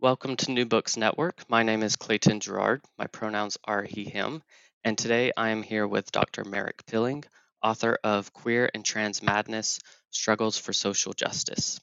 Welcome 0.00 0.36
to 0.36 0.52
New 0.52 0.64
Books 0.64 0.96
Network. 0.96 1.42
My 1.48 1.64
name 1.64 1.82
is 1.82 1.96
Clayton 1.96 2.38
Gerard. 2.38 2.82
My 2.96 3.08
pronouns 3.08 3.58
are 3.64 3.82
he, 3.82 4.04
him. 4.04 4.44
And 4.84 4.96
today 4.96 5.32
I 5.36 5.48
am 5.48 5.64
here 5.64 5.88
with 5.88 6.12
Dr. 6.12 6.44
Merrick 6.44 6.86
Pilling, 6.86 7.24
author 7.64 7.98
of 8.04 8.32
Queer 8.32 8.70
and 8.72 8.84
Trans 8.84 9.24
Madness 9.24 9.80
Struggles 10.12 10.56
for 10.56 10.72
Social 10.72 11.14
Justice. 11.14 11.80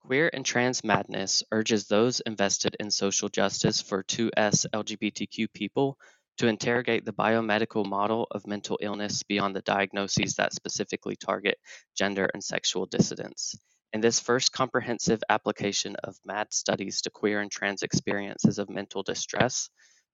Queer 0.00 0.28
and 0.32 0.44
Trans 0.44 0.82
Madness 0.82 1.44
urges 1.52 1.86
those 1.86 2.18
invested 2.18 2.76
in 2.80 2.90
social 2.90 3.28
justice 3.28 3.80
for 3.80 4.02
2S 4.02 4.66
LGBTQ 4.74 5.46
people 5.54 5.96
to 6.38 6.48
interrogate 6.48 7.04
the 7.04 7.12
biomedical 7.12 7.86
model 7.86 8.26
of 8.32 8.44
mental 8.44 8.76
illness 8.82 9.22
beyond 9.22 9.54
the 9.54 9.62
diagnoses 9.62 10.34
that 10.34 10.52
specifically 10.52 11.14
target 11.14 11.58
gender 11.96 12.28
and 12.34 12.42
sexual 12.42 12.86
dissidence. 12.86 13.54
In 13.92 14.00
this 14.00 14.20
first 14.20 14.52
comprehensive 14.52 15.22
application 15.28 15.96
of 15.96 16.18
MAD 16.24 16.52
studies 16.52 17.02
to 17.02 17.10
queer 17.10 17.40
and 17.40 17.50
trans 17.50 17.82
experiences 17.82 18.58
of 18.58 18.70
mental 18.70 19.02
distress, 19.02 19.68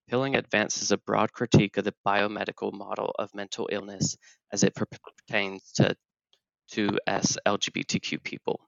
Pilling 0.09 0.35
advances 0.35 0.91
a 0.91 0.97
broad 0.97 1.31
critique 1.31 1.77
of 1.77 1.83
the 1.83 1.93
biomedical 2.05 2.73
model 2.73 3.13
of 3.19 3.35
mental 3.35 3.69
illness 3.71 4.17
as 4.51 4.63
it 4.63 4.75
pertains 4.75 5.71
to, 5.73 5.95
2S 6.71 7.37
LGBTQ 7.45 8.23
people. 8.23 8.59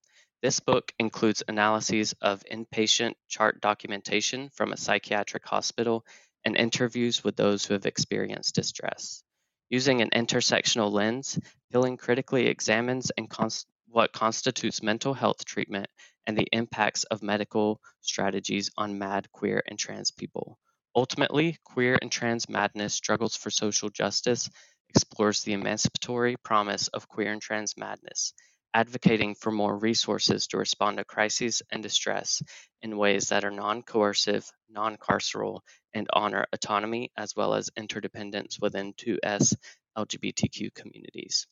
This 0.42 0.60
book 0.60 0.92
includes 1.00 1.44
analyses 1.48 2.14
of 2.22 2.44
inpatient 2.52 3.14
chart 3.28 3.62
documentation 3.62 4.50
from 4.50 4.72
a 4.72 4.78
psychiatric 4.78 5.46
hospital 5.46 6.06
and 6.44 6.58
interviews 6.58 7.24
with 7.24 7.36
those 7.36 7.66
who 7.66 7.74
have 7.74 7.86
experienced 7.86 8.56
distress. 8.56 9.24
Using 9.70 10.02
an 10.02 10.10
intersectional 10.12 10.92
lens, 10.92 11.40
Pilling 11.72 11.98
critically 11.98 12.48
examines 12.48 13.12
and 13.18 13.30
cons- 13.30 13.66
what 13.92 14.14
constitutes 14.14 14.82
mental 14.82 15.14
health 15.14 15.44
treatment 15.44 15.88
and 16.26 16.38
the 16.38 16.48
impacts 16.54 17.04
of 17.06 17.22
medical 17.22 17.82
strategies 18.00 18.70
on 18.78 18.98
mad, 18.98 19.32
queer, 19.32 19.62
and 19.68 19.78
trans 19.78 20.12
people. 20.12 20.58
Ultimately, 20.96 21.58
Queer 21.64 21.98
and 22.02 22.12
Trans 22.12 22.50
Madness 22.50 22.94
Struggles 22.94 23.36
for 23.36 23.50
Social 23.50 23.90
Justice 23.90 24.50
explores 24.90 25.42
the 25.42 25.54
emancipatory 25.54 26.36
promise 26.44 26.90
of 26.90 27.08
queer 27.08 27.32
and 27.32 27.42
trans 27.42 27.78
madness, 27.78 28.34
advocating 28.74 29.36
for 29.36 29.52
more 29.52 29.78
resources 29.78 30.48
to 30.48 30.58
respond 30.58 30.98
to 30.98 31.06
crises 31.06 31.62
and 31.72 31.82
distress 31.82 32.42
in 32.82 32.98
ways 32.98 33.30
that 33.30 33.46
are 33.46 33.52
non 33.52 33.84
coercive, 33.84 34.50
non 34.70 34.98
carceral, 34.98 35.62
and 35.94 36.08
honor 36.12 36.46
autonomy 36.52 37.10
as 37.16 37.36
well 37.36 37.54
as 37.54 37.70
interdependence 37.78 38.60
within 38.60 38.94
2S 38.94 39.56
LGBTQ 39.98 40.74
communities. 40.74 41.48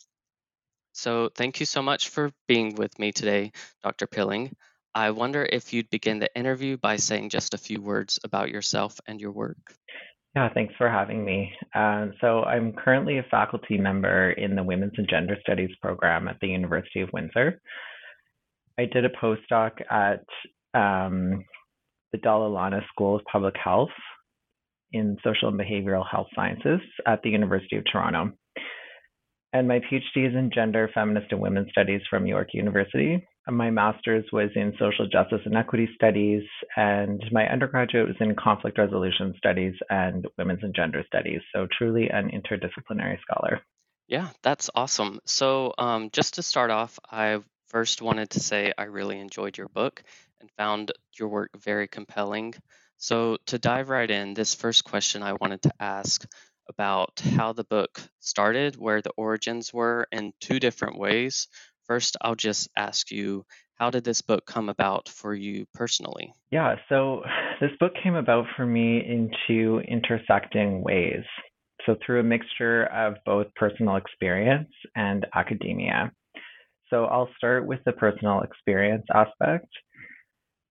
So 0.94 1.30
thank 1.36 1.60
you 1.60 1.66
so 1.66 1.82
much 1.82 2.10
for 2.10 2.32
being 2.48 2.76
with 2.76 2.98
me 3.00 3.12
today, 3.12 3.52
Dr. 3.84 4.08
Pilling. 4.08 4.56
I 4.96 5.12
wonder 5.12 5.48
if 5.50 5.72
you'd 5.72 5.90
begin 5.90 6.20
the 6.20 6.36
interview 6.36 6.78
by 6.78 6.98
saying 6.98 7.30
just 7.30 7.54
a 7.54 7.58
few 7.58 7.82
words 7.82 8.20
about 8.24 8.50
yourself 8.50 9.00
and 9.08 9.22
your 9.22 9.32
work. 9.32 9.58
Yeah, 10.36 10.50
thanks 10.54 10.74
for 10.78 10.90
having 10.90 11.24
me. 11.26 11.52
Uh, 11.74 12.08
so, 12.22 12.44
I'm 12.44 12.74
currently 12.74 13.18
a 13.18 13.24
faculty 13.32 13.78
member 13.78 14.32
in 14.32 14.56
the 14.56 14.64
Women's 14.64 14.94
and 14.98 15.08
Gender 15.10 15.38
Studies 15.42 15.72
program 15.82 16.28
at 16.28 16.38
the 16.40 16.48
University 16.48 17.02
of 17.02 17.10
Windsor. 17.14 17.60
I 18.78 18.86
did 18.86 19.06
a 19.06 19.10
postdoc 19.10 19.72
at 19.90 20.24
um, 20.74 21.44
the 22.12 22.20
Dalla 22.20 22.48
Lana 22.48 22.82
School 22.90 23.16
of 23.16 23.24
Public 23.32 23.56
Health 23.62 23.90
in 24.92 25.18
Social 25.24 25.50
and 25.50 25.60
Behavioral 25.60 26.06
Health 26.10 26.28
Sciences 26.36 26.80
at 27.06 27.22
the 27.24 27.30
University 27.30 27.78
of 27.78 27.84
Toronto 27.92 28.32
and 29.54 29.68
my 29.68 29.80
PhD 29.80 30.28
is 30.28 30.36
in 30.36 30.52
gender, 30.54 30.90
feminist, 30.94 31.32
and 31.32 31.42
women's 31.42 31.72
studies 31.72 32.02
from 32.10 32.28
York 32.28 32.50
University. 32.54 33.26
My 33.48 33.72
master's 33.72 34.26
was 34.32 34.50
in 34.56 34.74
social 34.78 35.08
justice 35.08 35.42
and 35.46 35.58
equity 35.58 35.90
studies, 35.96 36.44
and 36.76 37.24
my 37.32 37.48
undergraduate 37.48 38.08
was 38.08 38.16
in 38.20 38.36
conflict 38.36 38.78
resolution 38.78 39.34
studies 39.38 39.74
and 39.90 40.28
women's 40.38 40.64
and 40.64 40.76
gender 40.76 41.04
studies. 41.08 41.42
So, 41.54 41.68
truly 41.76 42.10
an 42.10 42.30
interdisciplinary 42.30 43.18
scholar. 43.22 43.62
Yeah, 44.08 44.30
that's 44.44 44.70
awesome. 44.76 45.20
So, 45.26 45.74
um, 45.80 46.10
just 46.12 46.36
to 46.36 46.44
start 46.44 46.70
off, 46.70 47.00
I 47.10 47.40
first 47.68 48.02
wanted 48.04 48.32
to 48.32 48.40
say 48.40 48.72
I 48.78 48.84
really 48.84 49.20
enjoyed 49.20 49.58
your 49.58 49.70
book 49.70 50.04
and 50.42 50.52
found 50.58 50.92
your 51.18 51.30
work 51.30 51.50
very 51.58 51.88
compelling. 51.88 52.54
So, 52.98 53.38
to 53.48 53.58
dive 53.58 53.90
right 53.90 54.10
in, 54.10 54.36
this 54.36 54.54
first 54.54 54.84
question 54.84 55.24
I 55.24 55.34
wanted 55.34 55.64
to 55.64 55.74
ask 55.80 56.24
about 56.70 57.20
how 57.36 57.54
the 57.54 57.64
book 57.64 58.00
started, 58.20 58.78
where 58.78 59.02
the 59.02 59.12
origins 59.18 59.74
were 59.74 60.08
in 60.12 60.34
two 60.40 60.60
different 60.60 60.98
ways. 60.98 61.48
First, 61.88 62.16
I'll 62.22 62.36
just 62.36 62.70
ask 62.78 63.12
you, 63.12 63.46
how 63.76 63.90
did 63.90 64.04
this 64.04 64.22
book 64.22 64.46
come 64.46 64.70
about 64.70 65.10
for 65.10 65.34
you 65.34 65.66
personally? 65.74 66.34
Yeah, 66.52 66.76
so 66.88 67.24
this 67.62 67.72
book 67.80 67.94
came 68.04 68.16
about 68.16 68.46
for 68.56 68.66
me 68.66 68.98
in 69.00 69.32
two 69.48 69.82
intersecting 69.88 70.84
ways. 70.84 71.24
So, 71.86 71.96
through 72.06 72.20
a 72.20 72.24
mixture 72.24 72.86
of 72.86 73.16
both 73.26 73.48
personal 73.56 73.96
experience 73.96 74.70
and 74.96 75.26
academia. 75.34 76.12
So, 76.90 77.06
I'll 77.06 77.30
start 77.38 77.66
with 77.66 77.80
the 77.86 77.94
personal 77.94 78.42
experience 78.42 79.06
aspect. 79.14 79.68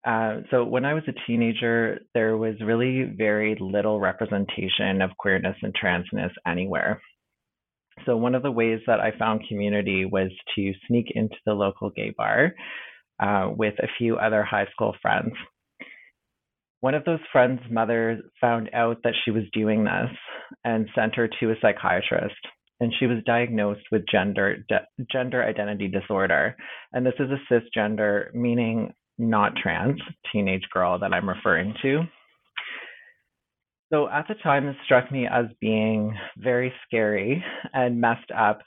Uh, 0.04 0.41
so 0.50 0.65
when 0.65 0.84
I 0.84 0.92
was 0.92 1.03
a 1.09 1.26
teenager, 1.26 2.00
there 2.12 2.37
was 2.37 2.54
really 2.60 3.04
very 3.16 3.56
little 3.59 4.00
representation 4.00 5.00
of 5.00 5.16
queerness 5.19 5.56
and 5.62 5.75
transness 5.75 6.31
anywhere. 6.47 7.00
So 8.04 8.16
one 8.16 8.34
of 8.34 8.43
the 8.43 8.50
ways 8.50 8.81
that 8.87 9.00
I 9.00 9.12
found 9.19 9.48
community 9.48 10.04
was 10.04 10.31
to 10.56 10.72
sneak 10.87 11.06
into 11.14 11.37
the 11.47 11.54
local 11.54 11.91
gay 11.91 12.12
bar 12.16 12.53
uh, 13.20 13.50
with 13.56 13.75
a 13.78 13.88
few 13.97 14.16
other 14.16 14.43
high 14.43 14.66
school 14.72 14.94
friends. 15.00 15.32
One 16.81 16.94
of 16.94 17.04
those 17.04 17.20
friends' 17.32 17.62
mother 17.70 18.20
found 18.41 18.69
out 18.75 18.98
that 19.04 19.14
she 19.25 19.31
was 19.31 19.44
doing 19.54 19.84
this 19.84 20.10
and 20.64 20.88
sent 20.94 21.14
her 21.14 21.28
to 21.41 21.50
a 21.50 21.54
psychiatrist. 21.62 22.34
And 22.81 22.93
she 22.98 23.06
was 23.06 23.22
diagnosed 23.25 23.84
with 23.91 24.03
gender 24.10 24.59
de- 24.69 24.87
gender 25.10 25.43
identity 25.43 25.87
disorder, 25.88 26.56
and 26.93 27.06
this 27.06 27.14
is 27.20 27.31
a 27.31 27.54
cisgender, 27.54 28.34
meaning 28.34 28.93
not 29.19 29.56
trans 29.56 30.00
teenage 30.32 30.64
girl 30.72 30.99
that 30.99 31.12
I'm 31.12 31.28
referring 31.28 31.75
to. 31.82 32.02
So 33.93 34.08
at 34.08 34.26
the 34.26 34.34
time, 34.43 34.66
it 34.66 34.76
struck 34.84 35.12
me 35.12 35.28
as 35.31 35.46
being 35.61 36.16
very 36.38 36.72
scary 36.87 37.44
and 37.72 38.00
messed 38.00 38.31
up 38.37 38.61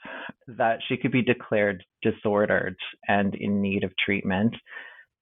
that 0.46 0.78
she 0.88 0.96
could 0.96 1.12
be 1.12 1.22
declared 1.22 1.84
disordered 2.02 2.76
and 3.08 3.34
in 3.34 3.60
need 3.60 3.84
of 3.84 3.92
treatment 4.02 4.54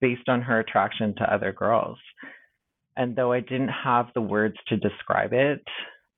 based 0.00 0.28
on 0.28 0.42
her 0.42 0.60
attraction 0.60 1.14
to 1.16 1.32
other 1.32 1.52
girls. 1.52 1.98
And 2.96 3.16
though 3.16 3.32
I 3.32 3.40
didn't 3.40 3.68
have 3.68 4.06
the 4.14 4.20
words 4.20 4.56
to 4.68 4.76
describe 4.76 5.32
it, 5.32 5.62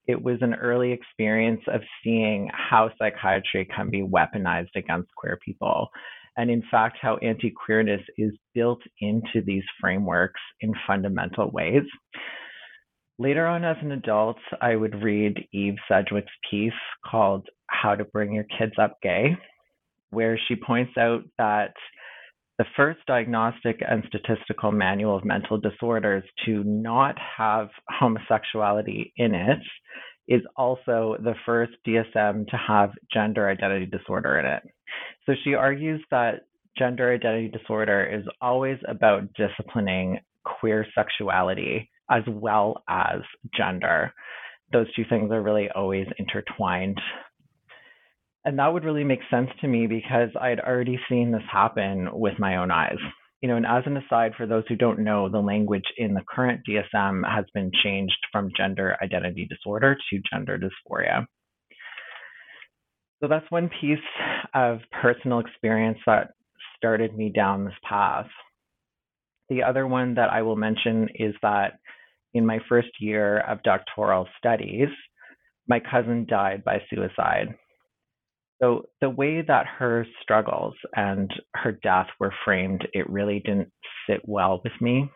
it 0.06 0.20
was 0.20 0.38
an 0.40 0.54
early 0.54 0.92
experience 0.92 1.60
of 1.72 1.80
seeing 2.02 2.50
how 2.52 2.90
psychiatry 2.98 3.68
can 3.74 3.90
be 3.90 4.02
weaponized 4.02 4.74
against 4.74 5.14
queer 5.16 5.38
people 5.44 5.88
and 6.38 6.50
in 6.50 6.62
fact 6.70 6.96
how 7.02 7.16
anti-queerness 7.16 8.00
is 8.16 8.32
built 8.54 8.80
into 9.00 9.42
these 9.44 9.64
frameworks 9.80 10.40
in 10.60 10.72
fundamental 10.86 11.50
ways. 11.50 11.82
Later 13.18 13.46
on 13.48 13.64
as 13.64 13.76
an 13.82 13.90
adult, 13.90 14.38
I 14.62 14.76
would 14.76 15.02
read 15.02 15.44
Eve 15.52 15.74
Sedgwick's 15.88 16.32
piece 16.48 16.72
called 17.04 17.48
How 17.66 17.96
to 17.96 18.04
Bring 18.04 18.32
Your 18.32 18.46
Kids 18.56 18.74
Up 18.80 18.96
Gay, 19.02 19.36
where 20.10 20.38
she 20.46 20.54
points 20.54 20.96
out 20.96 21.24
that 21.36 21.72
the 22.58 22.64
first 22.76 23.00
diagnostic 23.08 23.82
and 23.86 24.04
statistical 24.06 24.70
manual 24.70 25.16
of 25.16 25.24
mental 25.24 25.58
disorders 25.58 26.22
to 26.46 26.62
not 26.64 27.16
have 27.36 27.68
homosexuality 27.88 29.12
in 29.16 29.34
it 29.34 29.58
is 30.28 30.42
also 30.56 31.16
the 31.24 31.34
first 31.46 31.72
DSM 31.86 32.46
to 32.48 32.56
have 32.56 32.90
gender 33.12 33.48
identity 33.48 33.86
disorder 33.86 34.38
in 34.38 34.46
it. 34.46 34.62
So 35.26 35.32
she 35.42 35.54
argues 35.54 36.02
that 36.10 36.42
gender 36.76 37.12
identity 37.12 37.48
disorder 37.48 38.04
is 38.04 38.24
always 38.40 38.78
about 38.86 39.32
disciplining 39.34 40.20
queer 40.44 40.86
sexuality 40.94 41.90
as 42.10 42.22
well 42.28 42.82
as 42.88 43.20
gender. 43.56 44.12
Those 44.72 44.86
two 44.94 45.04
things 45.08 45.30
are 45.32 45.42
really 45.42 45.68
always 45.74 46.06
intertwined. 46.18 47.00
And 48.44 48.58
that 48.58 48.72
would 48.72 48.84
really 48.84 49.04
make 49.04 49.20
sense 49.30 49.50
to 49.60 49.68
me 49.68 49.86
because 49.86 50.30
I'd 50.40 50.60
already 50.60 50.98
seen 51.08 51.32
this 51.32 51.42
happen 51.50 52.08
with 52.12 52.38
my 52.38 52.56
own 52.56 52.70
eyes. 52.70 52.98
You 53.40 53.48
know, 53.48 53.56
and 53.56 53.66
as 53.66 53.84
an 53.86 53.96
aside, 53.96 54.32
for 54.36 54.46
those 54.46 54.64
who 54.68 54.74
don't 54.74 54.98
know, 54.98 55.28
the 55.28 55.38
language 55.38 55.84
in 55.96 56.14
the 56.14 56.24
current 56.28 56.62
DSM 56.68 57.22
has 57.28 57.44
been 57.54 57.70
changed 57.84 58.18
from 58.32 58.50
gender 58.56 58.96
identity 59.02 59.46
disorder 59.48 59.96
to 60.10 60.22
gender 60.32 60.58
dysphoria. 60.58 61.24
So 63.20 63.28
that's 63.28 63.50
one 63.50 63.70
piece 63.80 63.98
of 64.54 64.78
personal 65.02 65.40
experience 65.40 65.98
that 66.06 66.30
started 66.76 67.16
me 67.16 67.30
down 67.30 67.64
this 67.64 67.74
path. 67.88 68.26
The 69.48 69.62
other 69.62 69.86
one 69.86 70.14
that 70.14 70.30
I 70.30 70.42
will 70.42 70.56
mention 70.56 71.08
is 71.14 71.34
that 71.42 71.78
in 72.34 72.44
my 72.44 72.58
first 72.68 72.88
year 73.00 73.38
of 73.40 73.62
doctoral 73.62 74.28
studies, 74.38 74.88
my 75.66 75.80
cousin 75.80 76.26
died 76.28 76.64
by 76.64 76.82
suicide. 76.90 77.54
So 78.60 78.86
the 79.00 79.10
way 79.10 79.42
that 79.42 79.66
her 79.78 80.06
struggles 80.22 80.74
and 80.94 81.30
her 81.54 81.72
death 81.72 82.08
were 82.18 82.34
framed, 82.44 82.86
it 82.92 83.08
really 83.08 83.40
didn't 83.44 83.70
sit 84.08 84.20
well 84.24 84.60
with 84.64 84.72
me. 84.80 85.10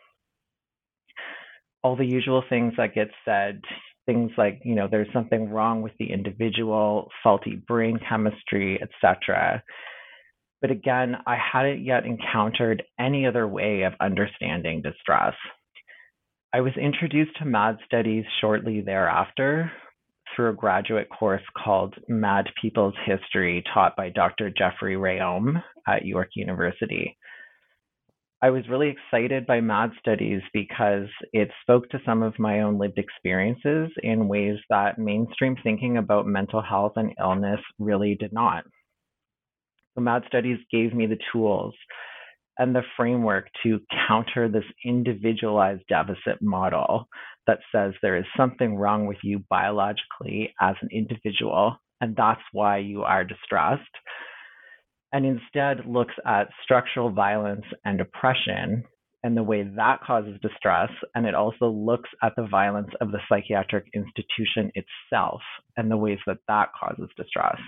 All 1.83 1.97
the 1.97 2.07
usual 2.07 2.45
things 2.49 2.75
that 2.77 2.95
get 2.95 3.09
said, 3.25 3.61
things 4.07 4.31
like, 4.39 4.61
you 4.65 4.77
know, 4.77 4.87
there's 4.89 5.13
something 5.13 5.51
wrong 5.51 5.83
with 5.83 5.93
the 5.99 6.13
individual, 6.13 7.09
faulty 7.23 7.61
brain 7.67 7.99
chemistry, 8.09 8.81
etc. 8.81 9.63
But 10.61 10.71
again, 10.71 11.17
I 11.27 11.37
hadn't 11.37 11.85
yet 11.85 12.07
encountered 12.07 12.85
any 13.01 13.27
other 13.27 13.49
way 13.49 13.83
of 13.83 13.95
understanding 14.01 14.83
distress. 14.83 15.35
I 16.55 16.61
was 16.61 16.75
introduced 16.81 17.37
to 17.39 17.45
MAD 17.45 17.79
studies 17.87 18.25
shortly 18.41 18.83
thereafter 18.83 19.73
through 20.35 20.51
a 20.51 20.55
graduate 20.55 21.09
course 21.09 21.43
called 21.63 21.95
Mad 22.09 22.47
People's 22.61 22.95
History, 23.07 23.63
taught 23.73 23.97
by 23.97 24.09
Dr. 24.11 24.51
Geoffrey 24.51 24.97
Reaume 24.97 25.63
at 25.87 26.05
York 26.05 26.31
University. 26.35 27.17
I 28.43 28.51
was 28.51 28.69
really 28.69 28.89
excited 28.89 29.47
by 29.47 29.61
MAD 29.61 29.93
studies 30.01 30.43
because 30.53 31.07
it 31.33 31.49
spoke 31.63 31.89
to 31.91 32.01
some 32.05 32.25
of 32.25 32.39
my 32.41 32.63
own 32.63 32.77
lived 32.77 32.99
experiences 32.99 33.91
in 34.03 34.27
ways 34.27 34.59
that 34.69 34.99
mainstream 34.99 35.57
thinking 35.63 35.97
about 35.97 36.27
mental 36.27 36.61
health 36.61 36.95
and 36.97 37.15
illness 37.21 37.61
really 37.79 38.17
did 38.17 38.33
not. 38.33 38.65
So 39.95 40.01
MAD 40.01 40.25
studies 40.27 40.59
gave 40.73 40.93
me 40.93 41.07
the 41.07 41.21
tools 41.33 41.75
and 42.59 42.75
the 42.75 42.83
framework 42.97 43.49
to 43.63 43.81
counter 44.09 44.49
this 44.49 44.65
individualized 44.85 45.83
deficit 45.89 46.41
model 46.41 47.07
that 47.47 47.59
says 47.75 47.93
there 48.03 48.17
is 48.17 48.25
something 48.37 48.77
wrong 48.77 49.07
with 49.07 49.19
you 49.23 49.45
biologically 49.51 50.55
as 50.61 50.75
an 50.83 50.89
individual, 50.93 51.77
and 52.01 52.15
that's 52.17 52.43
why 52.53 52.79
you 52.79 53.03
are 53.03 53.25
distressed, 53.25 53.83
and 55.13 55.27
instead 55.27 55.87
looks 55.87 56.15
at 56.27 56.49
structural 56.63 57.11
violence 57.11 57.65
and 57.85 58.01
oppression 58.01 58.85
and 59.25 59.37
the 59.37 59.43
way 59.43 59.63
that 59.63 60.01
causes 60.05 60.39
distress. 60.43 60.91
And 61.15 61.27
it 61.27 61.35
also 61.35 61.69
looks 61.69 62.11
at 62.23 62.33
the 62.37 62.47
violence 62.51 62.91
of 63.01 63.13
the 63.13 63.21
psychiatric 63.29 63.87
institution 63.95 64.73
itself 64.75 65.41
and 65.77 65.91
the 65.91 65.97
ways 65.97 66.19
that 66.27 66.39
that 66.49 66.71
causes 66.79 67.09
distress. 67.17 67.59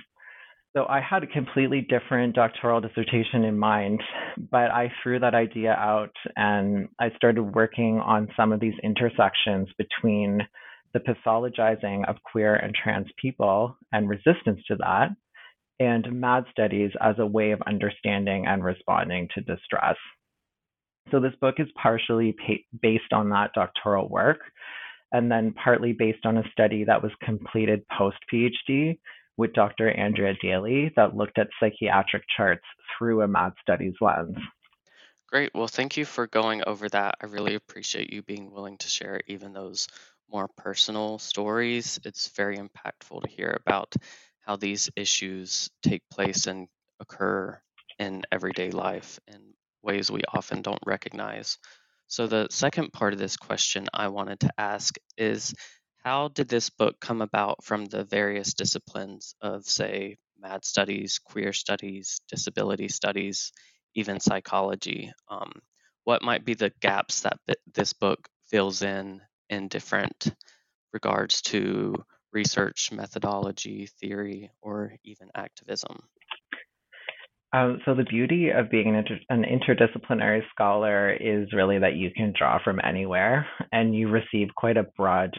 So 0.77 0.87
I 0.89 1.01
had 1.01 1.23
a 1.23 1.29
completely 1.29 1.83
different 1.83 2.35
doctoral 2.35 2.81
dissertation 2.81 3.45
in 3.45 3.57
mind, 3.57 4.03
but 4.51 4.73
I 4.73 4.91
threw 5.03 5.21
that 5.21 5.33
idea 5.33 5.73
out 5.73 6.11
and 6.35 6.89
I 6.99 7.11
started 7.17 7.55
working 7.55 8.01
on 8.01 8.29
some 8.37 8.53
of 8.53 8.59
these 8.59 8.75
intersections 8.83 9.69
between 9.79 10.41
the 10.93 10.99
pathologizing 10.99 12.09
of 12.09 12.17
queer 12.25 12.57
and 12.57 12.75
trans 12.75 13.07
people 13.23 13.77
and 13.93 14.09
resistance 14.09 14.61
to 14.67 14.77
that, 14.79 15.11
and 15.79 16.21
MAD 16.21 16.45
studies 16.51 16.91
as 17.01 17.15
a 17.21 17.27
way 17.27 17.53
of 17.53 17.63
understanding 17.69 18.47
and 18.47 18.65
responding 18.65 19.29
to 19.35 19.43
distress. 19.43 19.97
So 21.13 21.21
this 21.21 21.35
book 21.41 21.57
is 21.59 21.69
partially 21.81 22.35
based 22.83 23.13
on 23.13 23.29
that 23.31 23.53
doctoral 23.55 24.09
work, 24.09 24.41
and 25.13 25.31
then 25.31 25.55
partly 25.63 25.93
based 25.93 26.27
on 26.27 26.39
a 26.39 26.51
study 26.51 26.83
that 26.83 27.01
was 27.01 27.13
completed 27.23 27.85
post 27.97 28.17
PhD 28.33 28.99
with 29.37 29.53
Dr. 29.53 29.91
Andrea 29.91 30.35
Daley 30.41 30.93
that 30.97 31.17
looked 31.17 31.39
at 31.39 31.49
psychiatric 31.61 32.23
charts 32.37 32.65
through 32.97 33.23
a 33.23 33.29
MAD 33.29 33.53
studies 33.61 33.95
lens. 34.01 34.37
Great. 35.29 35.51
Well, 35.55 35.67
thank 35.67 35.97
you 35.97 36.05
for 36.05 36.27
going 36.27 36.63
over 36.67 36.89
that. 36.91 37.17
I 37.21 37.27
really 37.27 37.57
appreciate 37.57 38.13
you 38.13 38.23
being 38.23 38.53
willing 38.53 38.79
to 38.79 38.89
share 38.89 39.21
even 39.27 39.53
those 39.53 39.89
more 40.31 40.49
personal 40.57 41.19
stories. 41.19 41.99
It's 42.05 42.29
very 42.29 42.57
impactful 42.57 43.23
to 43.23 43.29
hear 43.29 43.59
about 43.67 43.95
how 44.41 44.57
these 44.57 44.91
issues 44.95 45.71
take 45.83 46.03
place 46.11 46.47
and 46.47 46.69
occur 47.01 47.61
in 47.99 48.23
everyday 48.31 48.71
life 48.71 49.19
in 49.27 49.55
ways 49.83 50.11
we 50.11 50.23
often 50.33 50.63
don't 50.63 50.83
recognize. 50.87 51.59
So, 52.07 52.27
the 52.27 52.49
second 52.51 52.93
part 52.93 53.13
of 53.13 53.19
this 53.19 53.37
question 53.37 53.89
I 53.93 54.09
wanted 54.09 54.41
to 54.41 54.53
ask 54.59 54.95
is 55.17 55.55
how 56.05 56.29
did 56.29 56.49
this 56.49 56.69
book 56.69 57.01
come 57.01 57.23
about 57.23 57.65
from 57.65 57.87
the 57.87 58.05
various 58.05 58.53
disciplines 58.53 59.35
of, 59.41 59.65
say, 59.65 60.19
MAD 60.39 60.65
studies, 60.65 61.19
queer 61.19 61.55
studies, 61.55 62.21
disability 62.29 62.89
studies, 62.89 63.53
even 63.95 64.21
psychology? 64.21 65.13
Um, 65.31 65.53
what 66.05 66.23
might 66.23 66.45
be 66.45 66.53
the 66.53 66.73
gaps 66.83 67.23
that 67.23 67.39
this 67.73 67.95
book 67.95 68.29
fills 68.51 68.83
in 68.83 69.23
in 69.49 69.69
different 69.69 70.35
regards 70.93 71.41
to 71.41 71.95
research, 72.33 72.91
methodology, 72.93 73.89
theory, 73.99 74.51
or 74.61 74.97
even 75.05 75.31
activism? 75.35 76.03
Um, 77.55 77.81
so 77.87 77.95
the 77.95 78.05
beauty 78.05 78.51
of 78.51 78.71
being 78.71 78.89
an, 78.89 78.97
inter- 78.97 79.21
an, 79.31 79.45
interdisciplinary 79.45 80.43
scholar 80.51 81.13
is 81.13 81.53
really 81.55 81.79
that 81.79 81.95
you 81.95 82.11
can 82.11 82.35
draw 82.37 82.59
from 82.63 82.81
anywhere 82.85 83.47
and 83.73 83.95
you 83.95 84.09
receive 84.09 84.49
quite 84.57 84.77
a 84.77 84.83
broad 84.83 85.31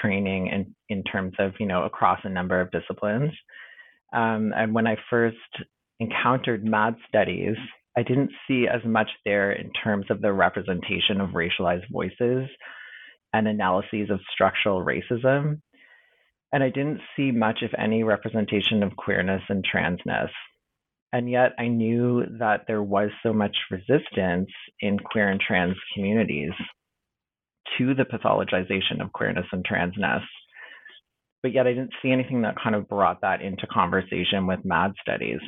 training 0.00 0.48
in, 0.48 0.74
in 0.88 1.02
terms 1.04 1.34
of, 1.38 1.52
you 1.58 1.66
know, 1.66 1.84
across 1.84 2.20
a 2.24 2.28
number 2.28 2.60
of 2.60 2.70
disciplines. 2.70 3.32
Um, 4.12 4.52
and 4.56 4.74
when 4.74 4.86
I 4.86 4.96
first 5.08 5.36
encountered 6.00 6.64
MAD 6.64 6.96
studies, 7.08 7.56
I 7.96 8.02
didn't 8.02 8.30
see 8.46 8.66
as 8.66 8.84
much 8.84 9.10
there 9.24 9.52
in 9.52 9.70
terms 9.72 10.06
of 10.10 10.20
the 10.20 10.32
representation 10.32 11.20
of 11.20 11.30
racialized 11.30 11.90
voices 11.90 12.48
and 13.32 13.46
analyses 13.46 14.10
of 14.10 14.20
structural 14.32 14.84
racism. 14.84 15.60
And 16.52 16.62
I 16.62 16.70
didn't 16.70 17.00
see 17.16 17.30
much, 17.30 17.58
if 17.62 17.70
any, 17.78 18.02
representation 18.02 18.82
of 18.82 18.96
queerness 18.96 19.42
and 19.48 19.64
transness. 19.64 20.30
And 21.12 21.30
yet 21.30 21.52
I 21.58 21.68
knew 21.68 22.24
that 22.38 22.62
there 22.66 22.82
was 22.82 23.10
so 23.22 23.32
much 23.32 23.56
resistance 23.70 24.48
in 24.80 24.98
queer 24.98 25.28
and 25.28 25.40
trans 25.40 25.76
communities 25.94 26.52
to 27.80 27.94
the 27.94 28.04
pathologization 28.04 29.00
of 29.00 29.12
queerness 29.12 29.46
and 29.52 29.64
transness. 29.66 30.22
But 31.42 31.54
yet 31.54 31.66
I 31.66 31.70
didn't 31.70 31.94
see 32.02 32.12
anything 32.12 32.42
that 32.42 32.60
kind 32.62 32.76
of 32.76 32.88
brought 32.88 33.22
that 33.22 33.40
into 33.40 33.66
conversation 33.66 34.46
with 34.46 34.64
MAD 34.64 34.92
studies. 35.00 35.40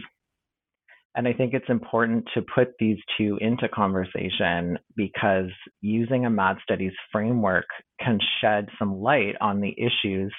And 1.14 1.28
I 1.28 1.34
think 1.34 1.52
it's 1.52 1.68
important 1.68 2.26
to 2.32 2.40
put 2.54 2.72
these 2.78 2.96
two 3.18 3.36
into 3.42 3.68
conversation 3.68 4.78
because 4.96 5.50
using 5.82 6.24
a 6.24 6.30
MAD 6.30 6.56
studies 6.62 6.92
framework 7.12 7.66
can 8.00 8.18
shed 8.40 8.68
some 8.78 8.98
light 9.02 9.34
on 9.42 9.60
the 9.60 9.76
issues 9.76 10.32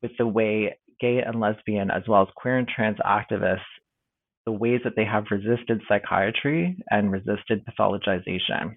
with 0.00 0.12
the 0.16 0.28
way 0.28 0.76
gay 1.00 1.22
and 1.26 1.40
lesbian, 1.40 1.90
as 1.90 2.04
well 2.06 2.22
as 2.22 2.28
queer 2.36 2.58
and 2.58 2.68
trans 2.68 2.98
activists, 2.98 3.58
the 4.46 4.52
ways 4.52 4.80
that 4.84 4.94
they 4.94 5.04
have 5.04 5.24
resisted 5.32 5.80
psychiatry 5.88 6.76
and 6.90 7.10
resisted 7.10 7.64
pathologization. 7.66 8.76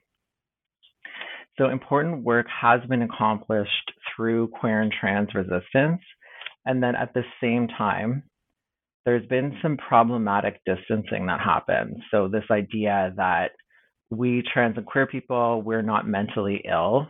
So 1.58 1.70
important 1.70 2.24
work 2.24 2.48
has 2.50 2.82
been 2.90 3.04
accomplished 3.04 3.92
through 4.16 4.50
queer 4.60 4.82
and 4.82 4.92
trans 4.92 5.30
resistance. 5.36 6.02
And 6.66 6.82
then 6.82 6.96
at 6.96 7.14
the 7.14 7.24
same 7.42 7.68
time, 7.68 8.24
there's 9.06 9.26
been 9.28 9.58
some 9.62 9.78
problematic 9.78 10.62
distancing 10.66 11.28
that 11.28 11.42
happens. 11.42 11.98
So 12.10 12.28
this 12.28 12.46
idea 12.50 13.14
that 13.18 13.52
we 14.10 14.44
trans 14.54 14.78
and 14.78 14.86
queer 14.86 15.08
people, 15.08 15.62
we're 15.62 15.82
not 15.82 16.08
mentally 16.08 16.64
ill. 16.70 17.08